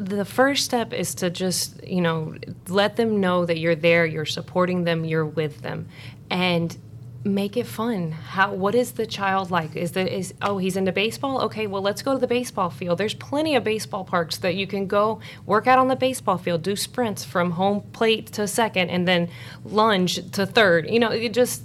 the 0.00 0.24
first 0.24 0.64
step 0.64 0.92
is 0.92 1.14
to 1.16 1.30
just, 1.30 1.84
you 1.84 2.00
know, 2.00 2.34
let 2.68 2.96
them 2.96 3.20
know 3.20 3.44
that 3.44 3.58
you're 3.58 3.74
there, 3.74 4.06
you're 4.06 4.24
supporting 4.24 4.84
them, 4.84 5.04
you're 5.04 5.26
with 5.26 5.60
them. 5.60 5.88
And 6.30 6.76
make 7.22 7.56
it 7.58 7.66
fun. 7.66 8.12
How 8.12 8.54
what 8.54 8.74
is 8.74 8.92
the 8.92 9.06
child 9.06 9.50
like? 9.50 9.76
Is 9.76 9.92
that 9.92 10.08
is 10.08 10.32
oh, 10.40 10.58
he's 10.58 10.76
into 10.76 10.92
baseball? 10.92 11.42
Okay, 11.42 11.66
well, 11.66 11.82
let's 11.82 12.02
go 12.02 12.14
to 12.14 12.18
the 12.18 12.26
baseball 12.26 12.70
field. 12.70 12.98
There's 12.98 13.14
plenty 13.14 13.54
of 13.56 13.64
baseball 13.64 14.04
parks 14.04 14.38
that 14.38 14.54
you 14.54 14.66
can 14.66 14.86
go 14.86 15.20
work 15.44 15.66
out 15.66 15.78
on 15.78 15.88
the 15.88 15.96
baseball 15.96 16.38
field, 16.38 16.62
do 16.62 16.76
sprints 16.76 17.24
from 17.24 17.52
home 17.52 17.82
plate 17.92 18.28
to 18.32 18.48
second 18.48 18.88
and 18.88 19.06
then 19.06 19.28
lunge 19.64 20.30
to 20.32 20.46
third. 20.46 20.88
You 20.88 20.98
know, 20.98 21.10
it 21.10 21.34
just 21.34 21.64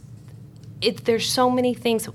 it, 0.81 1.05
there's 1.05 1.29
so 1.29 1.49
many 1.49 1.73
things. 1.73 2.05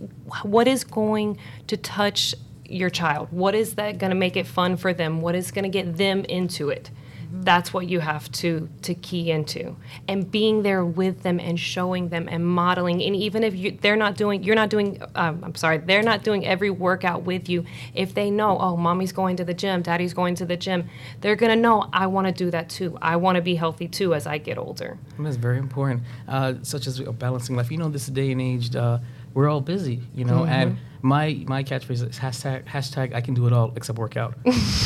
What 0.42 0.68
is 0.68 0.84
going 0.84 1.38
to 1.66 1.76
touch 1.78 2.34
your 2.70 2.90
child? 2.90 3.28
What 3.30 3.54
is 3.54 3.74
that 3.74 3.98
going 3.98 4.10
to 4.10 4.16
make 4.16 4.36
it 4.36 4.46
fun 4.46 4.76
for 4.76 4.92
them? 4.92 5.20
What 5.20 5.34
is 5.34 5.50
going 5.50 5.64
to 5.64 5.68
get 5.68 5.96
them 5.96 6.24
into 6.24 6.70
it? 6.70 6.90
That's 7.32 7.72
what 7.72 7.88
you 7.88 8.00
have 8.00 8.30
to 8.32 8.68
to 8.82 8.92
key 8.92 9.30
into, 9.30 9.76
and 10.08 10.28
being 10.28 10.64
there 10.64 10.84
with 10.84 11.22
them 11.22 11.38
and 11.38 11.60
showing 11.60 12.08
them 12.08 12.28
and 12.28 12.44
modeling. 12.44 13.00
And 13.02 13.14
even 13.14 13.44
if 13.44 13.54
you, 13.54 13.78
they're 13.80 13.94
not 13.94 14.16
doing, 14.16 14.42
you're 14.42 14.56
not 14.56 14.68
doing. 14.68 15.00
Um, 15.14 15.40
I'm 15.44 15.54
sorry, 15.54 15.78
they're 15.78 16.02
not 16.02 16.24
doing 16.24 16.44
every 16.44 16.70
workout 16.70 17.22
with 17.22 17.48
you. 17.48 17.64
If 17.94 18.14
they 18.14 18.32
know, 18.32 18.58
oh, 18.58 18.76
mommy's 18.76 19.12
going 19.12 19.36
to 19.36 19.44
the 19.44 19.54
gym, 19.54 19.82
daddy's 19.82 20.12
going 20.12 20.34
to 20.36 20.44
the 20.44 20.56
gym, 20.56 20.88
they're 21.20 21.36
gonna 21.36 21.54
know. 21.54 21.88
I 21.92 22.08
want 22.08 22.26
to 22.26 22.32
do 22.32 22.50
that 22.50 22.68
too. 22.68 22.98
I 23.00 23.14
want 23.14 23.36
to 23.36 23.42
be 23.42 23.54
healthy 23.54 23.86
too 23.86 24.12
as 24.12 24.26
I 24.26 24.38
get 24.38 24.58
older. 24.58 24.98
That's 25.16 25.36
very 25.36 25.58
important. 25.58 26.02
Uh, 26.26 26.54
such 26.62 26.88
as 26.88 26.98
balancing 27.00 27.54
life. 27.54 27.70
You 27.70 27.78
know, 27.78 27.90
this 27.90 28.08
day 28.08 28.32
and 28.32 28.40
age, 28.40 28.74
uh, 28.74 28.98
we're 29.34 29.48
all 29.48 29.60
busy. 29.60 30.02
You 30.14 30.24
know, 30.24 30.44
and 30.44 30.72
mm-hmm. 30.72 31.08
my 31.08 31.44
my 31.46 31.64
catchphrase 31.64 32.08
is 32.08 32.18
hashtag 32.18 32.64
hashtag 32.64 33.14
I 33.14 33.20
can 33.20 33.34
do 33.34 33.46
it 33.46 33.52
all 33.52 33.72
except 33.76 33.98
work 33.98 34.16
out 34.16 34.34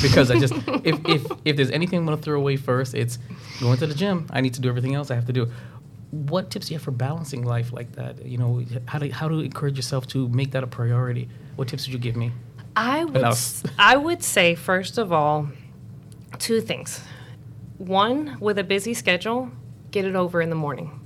because 0.03 0.31
I 0.31 0.39
just 0.39 0.55
if 0.85 1.01
if 1.07 1.27
if 1.45 1.57
there's 1.57 1.71
anything 1.71 2.01
I'm 2.01 2.05
gonna 2.05 2.17
throw 2.17 2.39
away 2.39 2.57
first, 2.57 2.95
it's 2.95 3.19
going 3.61 3.79
to 3.79 3.87
the 3.87 3.95
gym. 3.95 4.27
I 4.31 4.41
need 4.41 4.55
to 4.55 4.61
do 4.61 4.69
everything 4.69 4.95
else 4.95 5.11
I 5.11 5.15
have 5.15 5.27
to 5.27 5.33
do. 5.33 5.51
What 6.11 6.51
tips 6.51 6.69
do 6.69 6.75
you 6.75 6.79
have 6.79 6.85
for 6.85 6.93
balancing 6.93 7.43
life 7.43 7.73
like 7.73 7.93
that? 7.93 8.25
You 8.25 8.39
know, 8.39 8.65
how 8.87 8.99
to 8.99 9.09
how 9.09 9.29
to 9.29 9.41
encourage 9.41 9.77
yourself 9.77 10.07
to 10.09 10.29
make 10.29 10.53
that 10.53 10.63
a 10.63 10.67
priority? 10.69 11.29
What 11.57 11.69
tips 11.69 11.87
would 11.87 11.93
you 11.93 11.99
give 11.99 12.17
me? 12.17 12.33
I 12.77 13.05
would, 13.05 13.23
s- 13.23 13.63
I 13.79 13.97
would 13.97 14.25
say, 14.25 14.57
first 14.57 14.99
of 14.99 15.13
all, 15.13 15.49
two 16.39 16.61
things. 16.61 17.01
One, 17.79 18.37
with 18.41 18.59
a 18.59 18.65
busy 18.65 18.95
schedule, 18.95 19.51
get 19.93 20.05
it 20.05 20.17
over 20.17 20.41
in 20.41 20.51
the 20.51 20.57
morning. 20.57 21.01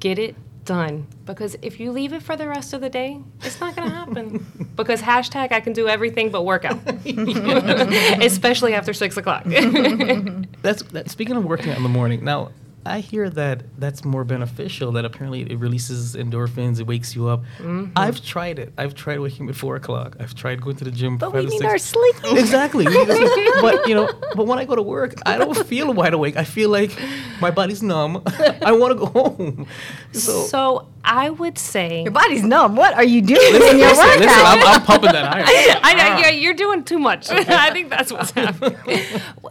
Get 0.00 0.18
it 0.18 0.34
done. 0.68 1.06
Because 1.24 1.56
if 1.62 1.80
you 1.80 1.90
leave 1.90 2.12
it 2.12 2.22
for 2.22 2.36
the 2.36 2.46
rest 2.46 2.74
of 2.74 2.82
the 2.82 2.90
day, 2.90 3.20
it's 3.42 3.58
not 3.58 3.74
going 3.74 3.88
to 3.88 3.94
happen. 3.94 4.70
because 4.76 5.00
hashtag 5.00 5.50
I 5.50 5.60
can 5.60 5.72
do 5.72 5.88
everything 5.88 6.30
but 6.30 6.44
work 6.44 6.66
out, 6.66 6.78
especially 8.22 8.74
after 8.74 8.92
six 8.92 9.16
o'clock. 9.16 9.44
That's 9.46 10.82
that. 10.92 11.06
Speaking 11.08 11.36
of 11.36 11.44
working 11.44 11.70
out 11.70 11.78
in 11.78 11.82
the 11.82 11.88
morning, 11.88 12.22
now 12.22 12.50
I 12.88 13.00
hear 13.00 13.28
that 13.30 13.62
that's 13.78 14.04
more 14.04 14.24
beneficial. 14.24 14.92
That 14.92 15.04
apparently 15.04 15.42
it 15.42 15.58
releases 15.58 16.16
endorphins, 16.16 16.80
it 16.80 16.86
wakes 16.86 17.14
you 17.14 17.28
up. 17.28 17.42
Mm-hmm. 17.58 17.92
I've 17.96 18.22
tried 18.24 18.58
it. 18.58 18.72
I've 18.78 18.94
tried 18.94 19.20
waking 19.20 19.46
up 19.46 19.50
at 19.50 19.56
four 19.56 19.76
o'clock. 19.76 20.16
I've 20.20 20.34
tried 20.34 20.60
going 20.60 20.76
to 20.76 20.84
the 20.84 20.90
gym. 20.90 21.18
But 21.18 21.32
five 21.32 21.44
we 21.44 21.46
to 21.46 21.50
need 21.50 21.58
six. 21.58 21.70
our 21.70 21.78
sleep. 21.78 22.16
Exactly. 22.38 22.86
We 22.86 22.96
need 22.96 23.10
our 23.10 23.16
sleep. 23.16 23.54
but 23.60 23.88
you 23.88 23.94
know, 23.94 24.10
but 24.34 24.46
when 24.46 24.58
I 24.58 24.64
go 24.64 24.74
to 24.74 24.82
work, 24.82 25.14
I 25.26 25.38
don't 25.38 25.66
feel 25.66 25.92
wide 25.92 26.14
awake. 26.14 26.36
I 26.36 26.44
feel 26.44 26.70
like 26.70 26.96
my 27.40 27.50
body's 27.50 27.82
numb. 27.82 28.22
I 28.62 28.72
want 28.72 28.92
to 28.92 28.98
go 28.98 29.06
home. 29.06 29.66
So, 30.12 30.44
so 30.44 30.88
I 31.04 31.30
would 31.30 31.58
say. 31.58 32.02
Your 32.02 32.12
body's 32.12 32.42
numb. 32.42 32.76
What 32.76 32.94
are 32.94 33.04
you 33.04 33.22
doing 33.22 33.54
in 33.54 33.78
your 33.78 33.88
listen, 33.88 33.96
workout? 33.96 34.18
listen, 34.20 34.40
I'm, 34.44 34.66
I'm 34.66 34.82
pumping 34.82 35.12
that 35.12 35.24
iron. 35.36 35.80
I 35.82 35.94
know 35.94 36.18
yeah, 36.20 36.30
you're 36.30 36.54
doing 36.54 36.84
too 36.84 36.98
much. 36.98 37.30
I 37.30 37.70
think 37.72 37.88
that's 37.88 38.12
what's 38.12 38.30
happening. 38.32 38.76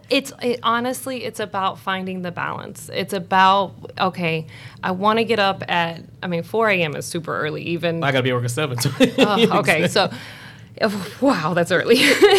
It's 0.09 0.31
it, 0.41 0.59
honestly, 0.63 1.23
it's 1.23 1.39
about 1.39 1.79
finding 1.79 2.21
the 2.21 2.31
balance. 2.31 2.89
It's 2.93 3.13
about 3.13 3.73
okay. 3.99 4.45
I 4.83 4.91
want 4.91 5.19
to 5.19 5.25
get 5.25 5.39
up 5.39 5.63
at. 5.67 6.03
I 6.21 6.27
mean, 6.27 6.43
4 6.43 6.69
a.m. 6.69 6.95
is 6.95 7.05
super 7.05 7.35
early. 7.37 7.63
Even 7.63 8.03
I 8.03 8.11
gotta 8.11 8.23
be 8.23 8.29
at 8.29 8.35
work 8.35 8.43
at 8.45 8.51
seven. 8.51 8.79
So 8.79 8.91
Oh, 9.19 9.59
okay, 9.59 9.87
so 9.87 10.11
oh, 10.81 11.15
wow, 11.21 11.53
that's 11.53 11.71
early. 11.71 11.97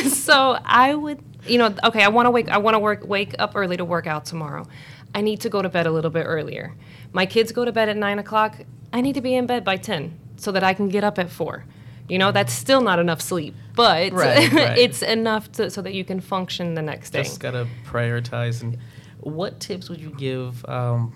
so 0.09 0.59
I 0.65 0.95
would, 0.95 1.21
you 1.47 1.59
know, 1.59 1.75
okay, 1.85 2.03
I 2.05 2.09
want 2.09 2.27
to 2.27 2.31
wake, 2.31 2.49
I 2.49 2.59
want 2.59 2.75
to 2.75 2.79
work, 2.79 3.05
wake 3.07 3.35
up 3.39 3.53
early 3.55 3.77
to 3.77 3.85
work 3.85 4.07
out 4.07 4.25
tomorrow. 4.27 4.67
I 5.15 5.21
need 5.23 5.41
to 5.41 5.49
go 5.49 5.63
to 5.63 5.69
bed 5.69 5.87
a 5.87 5.91
little 5.91 6.11
bit 6.11 6.25
earlier. 6.25 6.75
My 7.13 7.27
kids 7.27 7.53
go 7.53 7.65
to 7.65 7.73
bed 7.73 7.89
at 7.89 7.97
nine 7.97 8.19
o'clock. 8.19 8.57
I 8.93 9.01
need 9.01 9.15
to 9.15 9.21
be 9.21 9.35
in 9.35 9.47
bed 9.47 9.65
by 9.65 9.77
ten 9.77 10.19
so 10.37 10.53
that 10.53 10.63
I 10.65 10.75
can 10.75 10.89
get 10.89 11.05
up 11.05 11.19
at 11.19 11.31
four. 11.31 11.65
You 12.09 12.19
know, 12.19 12.33
that's 12.33 12.53
still 12.53 12.81
not 12.81 12.99
enough 12.99 13.21
sleep, 13.21 13.55
but 13.77 14.13
Right, 14.13 14.51
right. 14.53 14.79
it's 14.79 15.03
enough 15.03 15.53
to, 15.53 15.71
so 15.71 15.83
that 15.83 15.93
you 15.93 16.05
can 16.05 16.21
function 16.21 16.73
the 16.75 16.81
next 16.81 17.11
day. 17.11 17.23
just 17.23 17.39
gotta 17.41 17.67
prioritize. 17.85 18.63
And 18.63 18.79
what 19.21 19.61
tips 19.61 19.91
would 19.91 20.01
you 20.01 20.11
give 20.11 20.65
um, 20.67 21.13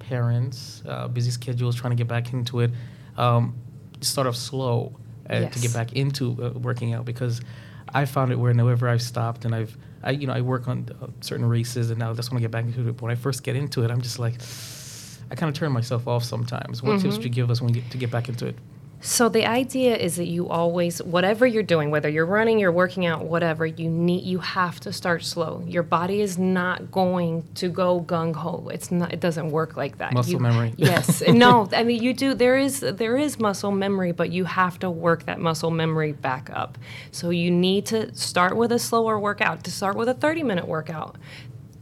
parents, 0.00 0.82
uh, 0.86 1.06
busy 1.08 1.30
schedules, 1.30 1.76
trying 1.76 1.92
to 1.92 1.96
get 1.96 2.08
back 2.08 2.32
into 2.32 2.60
it? 2.60 2.72
Um, 3.16 3.54
start 4.00 4.26
off 4.26 4.36
slow 4.36 4.98
uh, 5.30 5.48
to 5.48 5.58
get 5.60 5.72
back 5.72 5.92
into 5.92 6.32
uh, 6.42 6.50
working 6.58 6.94
out 6.94 7.04
because 7.04 7.40
I 7.92 8.04
found 8.04 8.32
it 8.32 8.36
where 8.36 8.52
whenever 8.52 8.88
I've 8.88 9.02
stopped 9.02 9.44
and 9.44 9.54
I've 9.54 9.76
I 10.02 10.10
you 10.12 10.26
know 10.26 10.32
I 10.32 10.40
work 10.40 10.68
on 10.68 10.88
uh, 11.00 11.06
certain 11.20 11.46
races 11.46 11.90
and 11.90 11.98
now 11.98 12.10
I 12.10 12.14
just 12.14 12.30
want 12.30 12.40
to 12.40 12.42
get 12.42 12.50
back 12.50 12.64
into 12.64 12.80
it. 12.88 12.92
But 12.92 13.02
when 13.02 13.12
I 13.12 13.16
first 13.16 13.42
get 13.42 13.56
into 13.56 13.84
it, 13.84 13.90
I'm 13.90 14.00
just 14.00 14.18
like 14.18 14.40
I 15.30 15.34
kind 15.34 15.48
of 15.48 15.54
turn 15.54 15.72
myself 15.72 16.08
off 16.08 16.24
sometimes. 16.24 16.82
What 16.82 16.92
tips 16.92 17.02
mm-hmm. 17.02 17.10
would 17.12 17.24
you 17.24 17.30
give 17.30 17.50
us 17.50 17.60
when 17.60 17.72
we 17.72 17.80
get 17.80 17.90
to 17.90 17.98
get 17.98 18.10
back 18.10 18.28
into 18.28 18.46
it? 18.46 18.56
So 19.00 19.28
the 19.28 19.46
idea 19.46 19.94
is 19.94 20.16
that 20.16 20.26
you 20.26 20.48
always, 20.48 21.00
whatever 21.00 21.46
you're 21.46 21.62
doing, 21.62 21.90
whether 21.90 22.08
you're 22.08 22.26
running, 22.26 22.58
you're 22.58 22.72
working 22.72 23.06
out, 23.06 23.24
whatever, 23.26 23.64
you 23.64 23.88
need, 23.88 24.24
you 24.24 24.40
have 24.40 24.80
to 24.80 24.92
start 24.92 25.22
slow. 25.22 25.62
Your 25.68 25.84
body 25.84 26.20
is 26.20 26.36
not 26.36 26.90
going 26.90 27.44
to 27.56 27.68
go 27.68 28.00
gung 28.00 28.34
ho. 28.34 28.68
It's 28.72 28.90
not. 28.90 29.12
It 29.12 29.20
doesn't 29.20 29.52
work 29.52 29.76
like 29.76 29.98
that. 29.98 30.12
Muscle 30.14 30.32
You- 30.32 30.40
memory. 30.40 30.74
Yes. 30.88 31.22
no. 31.28 31.68
I 31.72 31.84
mean, 31.84 32.02
you 32.02 32.12
do. 32.12 32.34
There 32.34 32.56
is 32.56 32.80
there 32.80 33.16
is 33.16 33.38
muscle 33.38 33.70
memory, 33.70 34.10
but 34.12 34.32
you 34.32 34.44
have 34.44 34.78
to 34.80 34.90
work 34.90 35.26
that 35.26 35.38
muscle 35.38 35.70
memory 35.70 36.12
back 36.12 36.50
up. 36.52 36.76
So 37.12 37.30
you 37.30 37.50
need 37.50 37.86
to 37.86 38.12
start 38.14 38.56
with 38.56 38.72
a 38.72 38.78
slower 38.78 39.18
workout. 39.18 39.64
To 39.64 39.70
start 39.70 39.96
with 39.96 40.08
a 40.08 40.14
30 40.14 40.42
minute 40.42 40.66
workout 40.66 41.16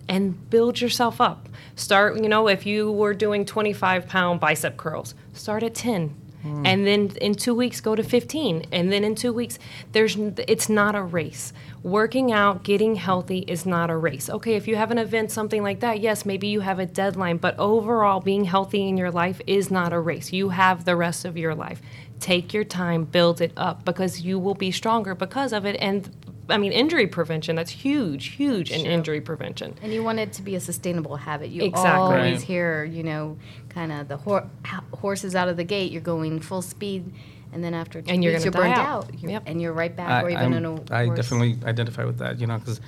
and 0.09 0.49
build 0.51 0.81
yourself 0.81 1.21
up. 1.21 1.49
Start, 1.75 2.17
you 2.17 2.29
know, 2.29 2.49
if 2.49 2.67
you 2.67 2.91
were 2.91 3.15
doing 3.15 3.45
25 3.45 4.07
pound 4.07 4.41
bicep 4.41 4.77
curls, 4.77 5.15
start 5.33 5.63
at 5.63 5.75
10. 5.75 6.15
Hmm. 6.43 6.65
And 6.65 6.87
then 6.87 7.11
in 7.21 7.35
two 7.35 7.55
weeks, 7.55 7.81
go 7.81 7.95
to 7.97 8.03
15. 8.03 8.67
And 8.71 8.93
then 8.93 9.03
in 9.03 9.15
two 9.15 9.33
weeks, 9.33 9.59
there's 9.93 10.17
it's 10.17 10.69
not 10.69 10.95
a 10.95 11.03
race. 11.03 11.53
Working 11.83 12.31
out, 12.33 12.63
getting 12.63 12.95
healthy 12.95 13.41
is 13.41 13.67
not 13.67 13.91
a 13.91 13.97
race. 13.97 14.31
Okay, 14.31 14.55
if 14.55 14.69
you 14.69 14.77
have 14.77 14.91
an 14.91 14.99
event, 14.99 15.31
something 15.31 15.63
like 15.63 15.81
that, 15.81 16.01
yes, 16.01 16.25
maybe 16.25 16.47
you 16.47 16.61
have 16.61 16.79
a 16.79 16.87
deadline. 16.87 17.39
But 17.39 17.59
overall, 17.59 18.21
being 18.21 18.45
healthy 18.45 18.89
in 18.89 18.97
your 18.97 19.11
life 19.11 19.41
is 19.47 19.71
not 19.71 19.93
a 19.93 20.01
race. 20.01 20.33
You 20.33 20.51
have 20.51 20.85
the 20.85 20.97
rest 20.97 21.25
of 21.25 21.37
your 21.37 21.55
life. 21.55 21.81
Take 22.21 22.55
your 22.55 22.65
time, 22.65 23.05
build 23.05 23.41
it 23.41 23.53
up 23.57 23.85
because 23.85 24.21
you 24.21 24.39
will 24.39 24.55
be 24.55 24.71
stronger 24.71 25.15
because 25.15 25.53
of 25.53 25.67
it. 25.67 25.77
And 25.81 26.11
I 26.49 26.59
mean, 26.59 26.73
injury 26.73 27.07
prevention, 27.07 27.57
that's 27.57 27.71
huge, 27.71 28.27
huge 28.29 28.71
in 28.71 28.87
injury 28.87 29.21
prevention. 29.21 29.75
And 29.83 29.93
you 29.93 30.03
want 30.05 30.19
it 30.21 30.33
to 30.35 30.43
be 30.43 30.55
a 30.55 30.61
sustainable 30.61 31.17
habit. 31.17 31.51
You 31.51 31.63
Exactly. 31.65 32.01
always 32.01 32.33
Right. 32.39 32.43
hear, 32.43 32.85
you 32.85 33.03
know, 33.03 33.37
kind 33.69 33.91
of 33.93 34.09
the 34.09 34.17
hor- 34.17 34.49
ho- 34.65 34.85
horses 34.99 35.35
out 35.35 35.49
of 35.49 35.57
the 35.57 35.65
gate. 35.65 35.91
You're 35.91 36.01
going 36.03 36.39
full 36.41 36.63
speed, 36.63 37.13
and 37.53 37.65
then 37.65 37.75
after 37.75 38.01
two 38.01 38.13
And 38.13 38.23
you're 38.23 38.33
weeks, 38.35 38.45
you're 38.45 38.53
gonna 38.53 38.65
burned 38.75 38.81
out, 38.81 39.05
out. 39.07 39.15
You're- 39.21 39.33
Yep. 39.33 39.43
and 39.47 39.61
you're 39.61 39.73
right 39.73 39.95
back, 39.97 40.09
I, 40.09 40.23
or 40.23 40.31
even 40.31 40.43
I'm- 40.43 40.53
in 40.55 40.65
a 40.65 40.79
I 40.93 41.07
worse- 41.07 41.17
definitely 41.17 41.59
identify 41.65 42.05
with 42.05 42.19
that, 42.19 42.39
you 42.41 42.47
know, 42.47 42.59
because 42.59 42.81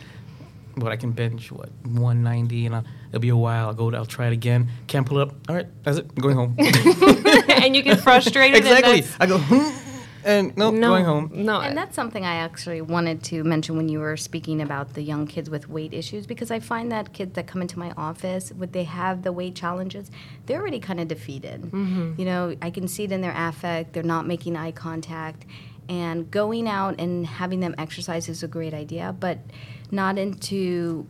what 0.76 0.92
I 0.92 0.96
can 0.96 1.10
bench 1.10 1.50
what 1.50 1.70
190, 1.84 2.64
and 2.66 2.76
I'll, 2.76 2.84
it'll 3.08 3.18
be 3.20 3.30
a 3.30 3.36
while. 3.36 3.66
I'll 3.66 3.74
go, 3.74 3.90
I'll 3.92 4.06
try 4.06 4.28
it 4.28 4.32
again. 4.32 4.68
Can't 4.86 5.04
pull 5.04 5.18
it 5.18 5.22
up. 5.22 5.34
All 5.48 5.56
right, 5.56 5.66
that's 5.82 5.98
it. 5.98 6.06
I'm 6.16 6.22
going 6.22 6.36
home. 6.36 6.54
and 6.58 7.74
you 7.74 7.82
get 7.82 7.98
frustrated. 8.00 8.56
exactly. 8.58 9.00
that's- 9.00 9.16
I 9.18 9.26
go, 9.26 9.38
hmm, 9.38 9.87
and 10.24 10.56
nope, 10.56 10.74
no, 10.74 10.88
going 10.88 11.04
home. 11.04 11.30
No, 11.32 11.60
And 11.60 11.76
that's 11.76 11.94
something 11.94 12.24
I 12.24 12.36
actually 12.36 12.80
wanted 12.80 13.22
to 13.24 13.44
mention 13.44 13.76
when 13.76 13.88
you 13.88 14.00
were 14.00 14.16
speaking 14.16 14.60
about 14.60 14.94
the 14.94 15.02
young 15.02 15.26
kids 15.26 15.48
with 15.48 15.68
weight 15.68 15.94
issues 15.94 16.26
because 16.26 16.50
I 16.50 16.60
find 16.60 16.90
that 16.92 17.12
kids 17.12 17.34
that 17.34 17.46
come 17.46 17.62
into 17.62 17.78
my 17.78 17.92
office, 17.96 18.52
would 18.52 18.72
they 18.72 18.84
have 18.84 19.22
the 19.22 19.32
weight 19.32 19.54
challenges, 19.54 20.10
they're 20.46 20.60
already 20.60 20.80
kind 20.80 21.00
of 21.00 21.08
defeated. 21.08 21.62
Mm-hmm. 21.62 22.14
You 22.18 22.24
know, 22.24 22.56
I 22.60 22.70
can 22.70 22.88
see 22.88 23.04
it 23.04 23.12
in 23.12 23.20
their 23.20 23.34
affect, 23.36 23.92
they're 23.92 24.02
not 24.02 24.26
making 24.26 24.56
eye 24.56 24.72
contact. 24.72 25.44
And 25.88 26.30
going 26.30 26.68
out 26.68 27.00
and 27.00 27.26
having 27.26 27.60
them 27.60 27.74
exercise 27.78 28.28
is 28.28 28.42
a 28.42 28.48
great 28.48 28.74
idea, 28.74 29.14
but 29.18 29.38
not 29.90 30.18
into 30.18 31.06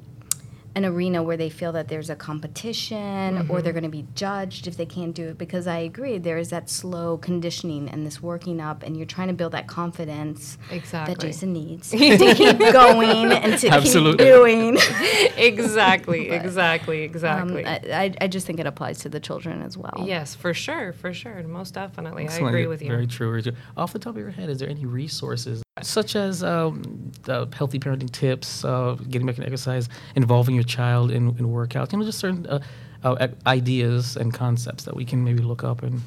an 0.78 0.84
arena 0.84 1.22
where 1.22 1.36
they 1.36 1.50
feel 1.50 1.72
that 1.72 1.88
there's 1.88 2.08
a 2.08 2.16
competition 2.16 3.46
or 3.50 3.60
they're 3.60 3.72
going 3.72 3.82
to 3.82 3.88
be 3.88 4.06
judged 4.14 4.66
if 4.66 4.76
they 4.76 4.86
can't 4.86 5.14
do 5.14 5.28
it 5.30 5.38
because 5.38 5.66
I 5.66 5.78
agree 5.78 6.18
there 6.18 6.38
is 6.38 6.50
that 6.50 6.70
slow 6.70 7.18
conditioning 7.18 7.88
and 7.88 8.06
this 8.06 8.22
working 8.22 8.60
up 8.60 8.82
and 8.84 8.96
you're 8.96 9.06
trying 9.06 9.28
to 9.28 9.34
build 9.34 9.52
that 9.52 9.66
confidence 9.66 10.56
Exactly. 10.70 11.14
that 11.14 11.20
Jason 11.20 11.52
needs 11.52 11.90
to 11.90 11.98
keep 11.98 12.58
going 12.72 13.32
and 13.32 13.58
to 13.58 13.68
Absolutely. 13.68 14.24
keep 14.24 14.34
doing. 14.34 14.76
exactly, 15.36 16.30
exactly, 16.30 17.04
Um, 17.04 17.10
exactly. 17.10 17.64
I, 17.66 17.74
I- 18.04 18.14
I 18.20 18.26
just 18.28 18.46
think 18.46 18.60
it 18.60 18.66
applies 18.66 18.98
to 19.00 19.08
the 19.08 19.20
children 19.20 19.62
as 19.62 19.76
well. 19.76 20.04
yes, 20.06 20.34
for 20.34 20.54
sure, 20.54 20.92
for 20.92 21.12
sure, 21.12 21.42
most 21.44 21.74
definitely. 21.74 22.28
I 22.28 22.36
agree 22.36 22.66
with 22.66 22.82
you. 22.82 22.88
Very 22.88 23.06
true. 23.06 23.40
Off 23.76 23.92
the 23.92 23.98
top 23.98 24.14
of 24.14 24.18
your 24.18 24.30
head, 24.30 24.48
is 24.48 24.58
there 24.58 24.68
any 24.68 24.86
resources 24.86 25.62
such 25.82 26.16
as 26.16 26.42
um, 26.42 27.12
healthy 27.26 27.78
parenting 27.78 28.10
tips, 28.10 28.64
uh, 28.64 28.96
getting 29.08 29.26
back 29.26 29.38
in 29.38 29.44
exercise, 29.44 29.88
involving 30.14 30.54
your 30.54 30.64
child 30.64 31.10
in, 31.10 31.28
in 31.38 31.48
workouts? 31.48 31.92
You 31.92 31.98
know, 31.98 32.04
just 32.04 32.18
certain 32.18 32.46
uh, 32.46 32.60
uh, 33.04 33.28
ideas 33.46 34.16
and 34.16 34.32
concepts 34.32 34.84
that 34.84 34.96
we 34.96 35.04
can 35.04 35.24
maybe 35.24 35.42
look 35.42 35.64
up 35.64 35.82
and. 35.82 36.02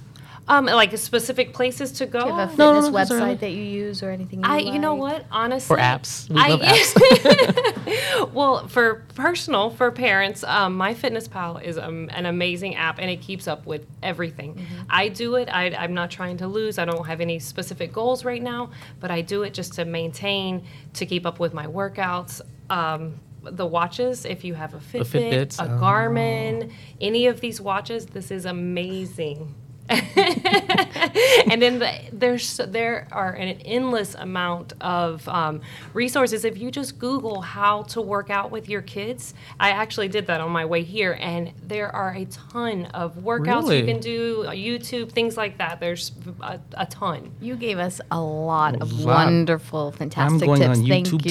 Um, 0.48 0.66
like 0.66 0.98
specific 0.98 1.54
places 1.54 1.92
to 1.94 2.06
go. 2.06 2.22
Do 2.22 2.28
you 2.30 2.36
have 2.36 2.54
a 2.54 2.58
No, 2.58 2.74
no, 2.74 2.82
fitness 2.82 2.92
no, 2.92 2.98
that's 2.98 3.12
all 3.12 3.18
website 3.18 3.22
right. 3.22 3.40
that 3.40 3.52
you 3.52 3.64
use 3.64 4.04
or 4.04 4.10
anything? 4.10 4.40
You 4.40 4.50
I, 4.50 4.58
you 4.58 4.80
know 4.80 4.96
like? 4.96 5.14
what? 5.14 5.26
Honestly, 5.32 5.76
Or 5.76 5.80
apps. 5.80 6.30
We 6.30 6.42
I- 6.42 6.48
love 6.50 6.62
apps. 6.62 8.32
well, 8.34 8.68
for 8.68 9.06
personal, 9.16 9.70
for 9.70 9.92
parents, 9.92 10.44
um, 10.44 10.76
My 10.76 10.94
Fitness 10.94 11.28
Pal 11.28 11.58
is 11.58 11.78
um, 11.78 12.10
an 12.12 12.26
amazing 12.26 12.76
app, 12.76 13.00
and 13.00 13.10
it 13.10 13.22
keeps 13.22 13.48
up 13.48 13.66
with 13.66 13.86
everything. 14.04 14.56
Mm-hmm. 14.56 14.82
I 14.90 15.08
do 15.10 15.36
it. 15.36 15.48
I, 15.50 15.68
I'm 15.76 15.94
not 15.94 16.12
trying 16.12 16.38
to 16.38 16.48
lose. 16.48 16.78
I 16.80 16.86
don't 16.86 17.06
have 17.06 17.22
any 17.22 17.40
specific 17.40 17.94
goals 17.94 18.26
right 18.26 18.42
now, 18.42 18.72
but 19.00 19.12
I 19.12 19.22
do 19.22 19.44
it 19.44 19.54
just 19.54 19.74
to 19.74 19.86
maintain, 19.86 20.64
to 20.94 21.06
keep 21.06 21.26
up 21.26 21.40
with 21.40 21.54
my 21.54 21.68
workouts. 21.68 22.42
Um, 22.70 23.20
the 23.44 23.66
watches, 23.66 24.26
if 24.26 24.44
you 24.44 24.54
have 24.54 24.74
a 24.74 24.78
Fitbit, 24.78 25.32
Fitbits, 25.32 25.60
a 25.60 25.66
oh. 25.66 25.80
Garmin, 25.80 26.72
any 27.00 27.28
of 27.28 27.42
these 27.42 27.60
watches, 27.60 28.06
this 28.08 28.32
is 28.32 28.46
amazing. 28.46 29.56
and 31.52 31.62
then 31.62 31.80
the, 31.80 31.94
there's 32.14 32.58
there 32.58 33.08
are 33.12 33.34
an 33.34 33.50
endless 33.62 34.16
amount 34.16 34.74
of 34.80 35.28
um, 35.28 35.62
resources. 35.94 36.46
If 36.46 36.58
you 36.58 36.72
just 36.72 36.98
Google 36.98 37.42
how 37.42 37.84
to 37.84 38.02
work 38.02 38.30
out 38.30 38.52
with 38.52 38.70
your 38.70 38.82
kids, 38.82 39.34
I 39.60 39.72
actually 39.72 40.08
did 40.08 40.28
that 40.28 40.40
on 40.40 40.52
my 40.52 40.66
way 40.66 40.84
here, 40.84 41.18
and 41.20 41.52
there 41.62 41.94
are 41.94 42.14
a 42.14 42.26
ton 42.26 42.86
of 42.88 43.16
workouts 43.18 43.64
Really? 43.64 43.80
you 43.80 43.86
can 43.86 44.00
do, 44.00 44.46
uh, 44.48 44.52
YouTube, 44.52 45.12
things 45.12 45.36
like 45.36 45.58
that. 45.58 45.80
There's 45.80 46.12
a, 46.42 46.60
a 46.74 46.86
ton. 46.86 47.34
You 47.42 47.56
gave 47.56 47.78
us 47.78 48.00
a 48.12 48.22
lot 48.22 48.82
of 48.82 48.94
lot. 48.94 49.26
wonderful, 49.26 49.92
fantastic 49.92 50.46
going 50.48 50.62
tips. 50.62 50.80
on 50.80 50.88
Thank 50.88 51.08
YouTube 51.08 51.26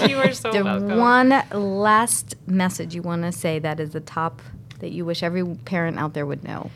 you. 0.00 0.06
you 0.08 0.18
are 0.18 0.32
so 0.32 0.52
the 0.52 0.62
welcome. 0.62 0.98
one 0.98 1.42
last 1.52 2.36
message 2.46 2.94
you 2.94 3.02
want 3.02 3.22
to 3.22 3.32
say 3.32 3.58
that 3.58 3.80
is 3.80 3.90
the 3.90 4.00
top 4.00 4.40
that 4.80 4.92
you 4.92 5.04
wish 5.04 5.22
every 5.22 5.44
parent 5.44 5.98
out 5.98 6.14
there 6.14 6.26
would 6.26 6.44
know. 6.44 6.70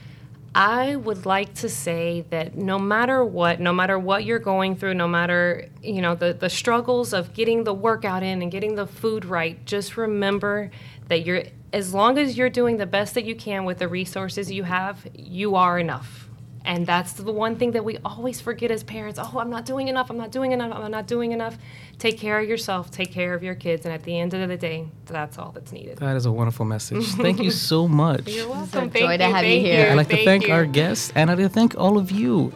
I 0.54 0.96
would 0.96 1.26
like 1.26 1.54
to 1.56 1.68
say 1.68 2.24
that 2.30 2.56
no 2.56 2.78
matter 2.78 3.24
what, 3.24 3.60
no 3.60 3.72
matter 3.72 3.98
what 3.98 4.24
you're 4.24 4.40
going 4.40 4.74
through, 4.74 4.94
no 4.94 5.06
matter, 5.06 5.68
you 5.80 6.02
know, 6.02 6.16
the, 6.16 6.32
the 6.32 6.50
struggles 6.50 7.12
of 7.12 7.34
getting 7.34 7.62
the 7.62 7.72
workout 7.74 8.24
in 8.24 8.42
and 8.42 8.50
getting 8.50 8.74
the 8.74 8.86
food 8.86 9.24
right, 9.24 9.64
just 9.64 9.96
remember 9.96 10.70
that 11.06 11.24
you're 11.24 11.44
as 11.72 11.94
long 11.94 12.18
as 12.18 12.36
you're 12.36 12.50
doing 12.50 12.78
the 12.78 12.86
best 12.86 13.14
that 13.14 13.24
you 13.24 13.36
can 13.36 13.64
with 13.64 13.78
the 13.78 13.86
resources 13.86 14.50
you 14.50 14.64
have, 14.64 15.06
you 15.14 15.54
are 15.54 15.78
enough. 15.78 16.29
And 16.64 16.86
that's 16.86 17.14
the 17.14 17.32
one 17.32 17.56
thing 17.56 17.72
that 17.72 17.84
we 17.84 17.98
always 18.04 18.40
forget 18.40 18.70
as 18.70 18.82
parents. 18.82 19.18
Oh, 19.20 19.38
I'm 19.38 19.50
not 19.50 19.64
doing 19.64 19.88
enough. 19.88 20.10
I'm 20.10 20.18
not 20.18 20.30
doing 20.30 20.52
enough. 20.52 20.76
I'm 20.76 20.90
not 20.90 21.06
doing 21.06 21.32
enough. 21.32 21.56
Take 21.98 22.18
care 22.18 22.38
of 22.38 22.48
yourself. 22.48 22.90
Take 22.90 23.12
care 23.12 23.34
of 23.34 23.42
your 23.42 23.54
kids. 23.54 23.86
And 23.86 23.94
at 23.94 24.02
the 24.02 24.18
end 24.18 24.34
of 24.34 24.48
the 24.48 24.56
day, 24.56 24.88
that's 25.06 25.38
all 25.38 25.52
that's 25.52 25.72
needed. 25.72 25.98
That 25.98 26.16
is 26.16 26.26
a 26.26 26.32
wonderful 26.32 26.66
message. 26.66 27.06
Thank 27.16 27.42
you 27.42 27.50
so 27.50 27.88
much. 27.88 28.28
You're 28.28 28.48
welcome. 28.48 28.88
a 28.88 28.90
Thank 28.90 28.92
joy 28.92 29.16
to 29.16 29.24
have 29.24 29.44
you 29.44 29.62
thank 29.62 29.66
here. 29.66 29.90
I'd 29.90 29.94
like 29.94 30.08
to 30.08 30.24
thank 30.24 30.46
you. 30.48 30.52
our 30.52 30.66
guests 30.66 31.12
and 31.14 31.30
I'd 31.30 31.38
like 31.38 31.46
to 31.46 31.52
thank 31.52 31.78
all 31.78 31.96
of 31.96 32.10
you 32.10 32.52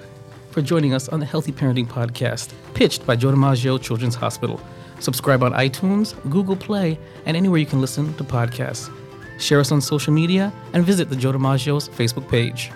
for 0.50 0.60
joining 0.62 0.94
us 0.94 1.08
on 1.08 1.18
the 1.18 1.26
Healthy 1.26 1.52
Parenting 1.52 1.86
Podcast, 1.86 2.52
pitched 2.74 3.04
by 3.06 3.16
Joe 3.16 3.32
DiMaggio 3.32 3.80
Children's 3.82 4.14
Hospital. 4.14 4.60
Subscribe 5.00 5.42
on 5.42 5.52
iTunes, 5.52 6.14
Google 6.30 6.56
Play, 6.56 6.98
and 7.26 7.36
anywhere 7.36 7.58
you 7.58 7.66
can 7.66 7.80
listen 7.80 8.14
to 8.14 8.24
podcasts. 8.24 8.94
Share 9.40 9.58
us 9.58 9.72
on 9.72 9.80
social 9.80 10.12
media 10.12 10.52
and 10.72 10.84
visit 10.84 11.10
the 11.10 11.16
Joe 11.16 11.32
DiMaggio's 11.32 11.88
Facebook 11.88 12.28
page. 12.28 12.70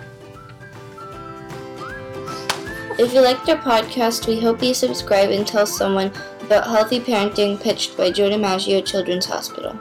If 2.99 3.13
you 3.13 3.21
liked 3.21 3.47
our 3.47 3.55
podcast, 3.55 4.27
we 4.27 4.41
hope 4.41 4.61
you 4.61 4.73
subscribe 4.73 5.29
and 5.29 5.47
tell 5.47 5.65
someone 5.65 6.11
about 6.41 6.67
healthy 6.67 6.99
parenting 6.99 7.57
pitched 7.57 7.95
by 7.95 8.11
Joe 8.11 8.29
DiMaggio 8.29 8.85
Children's 8.85 9.25
Hospital. 9.25 9.73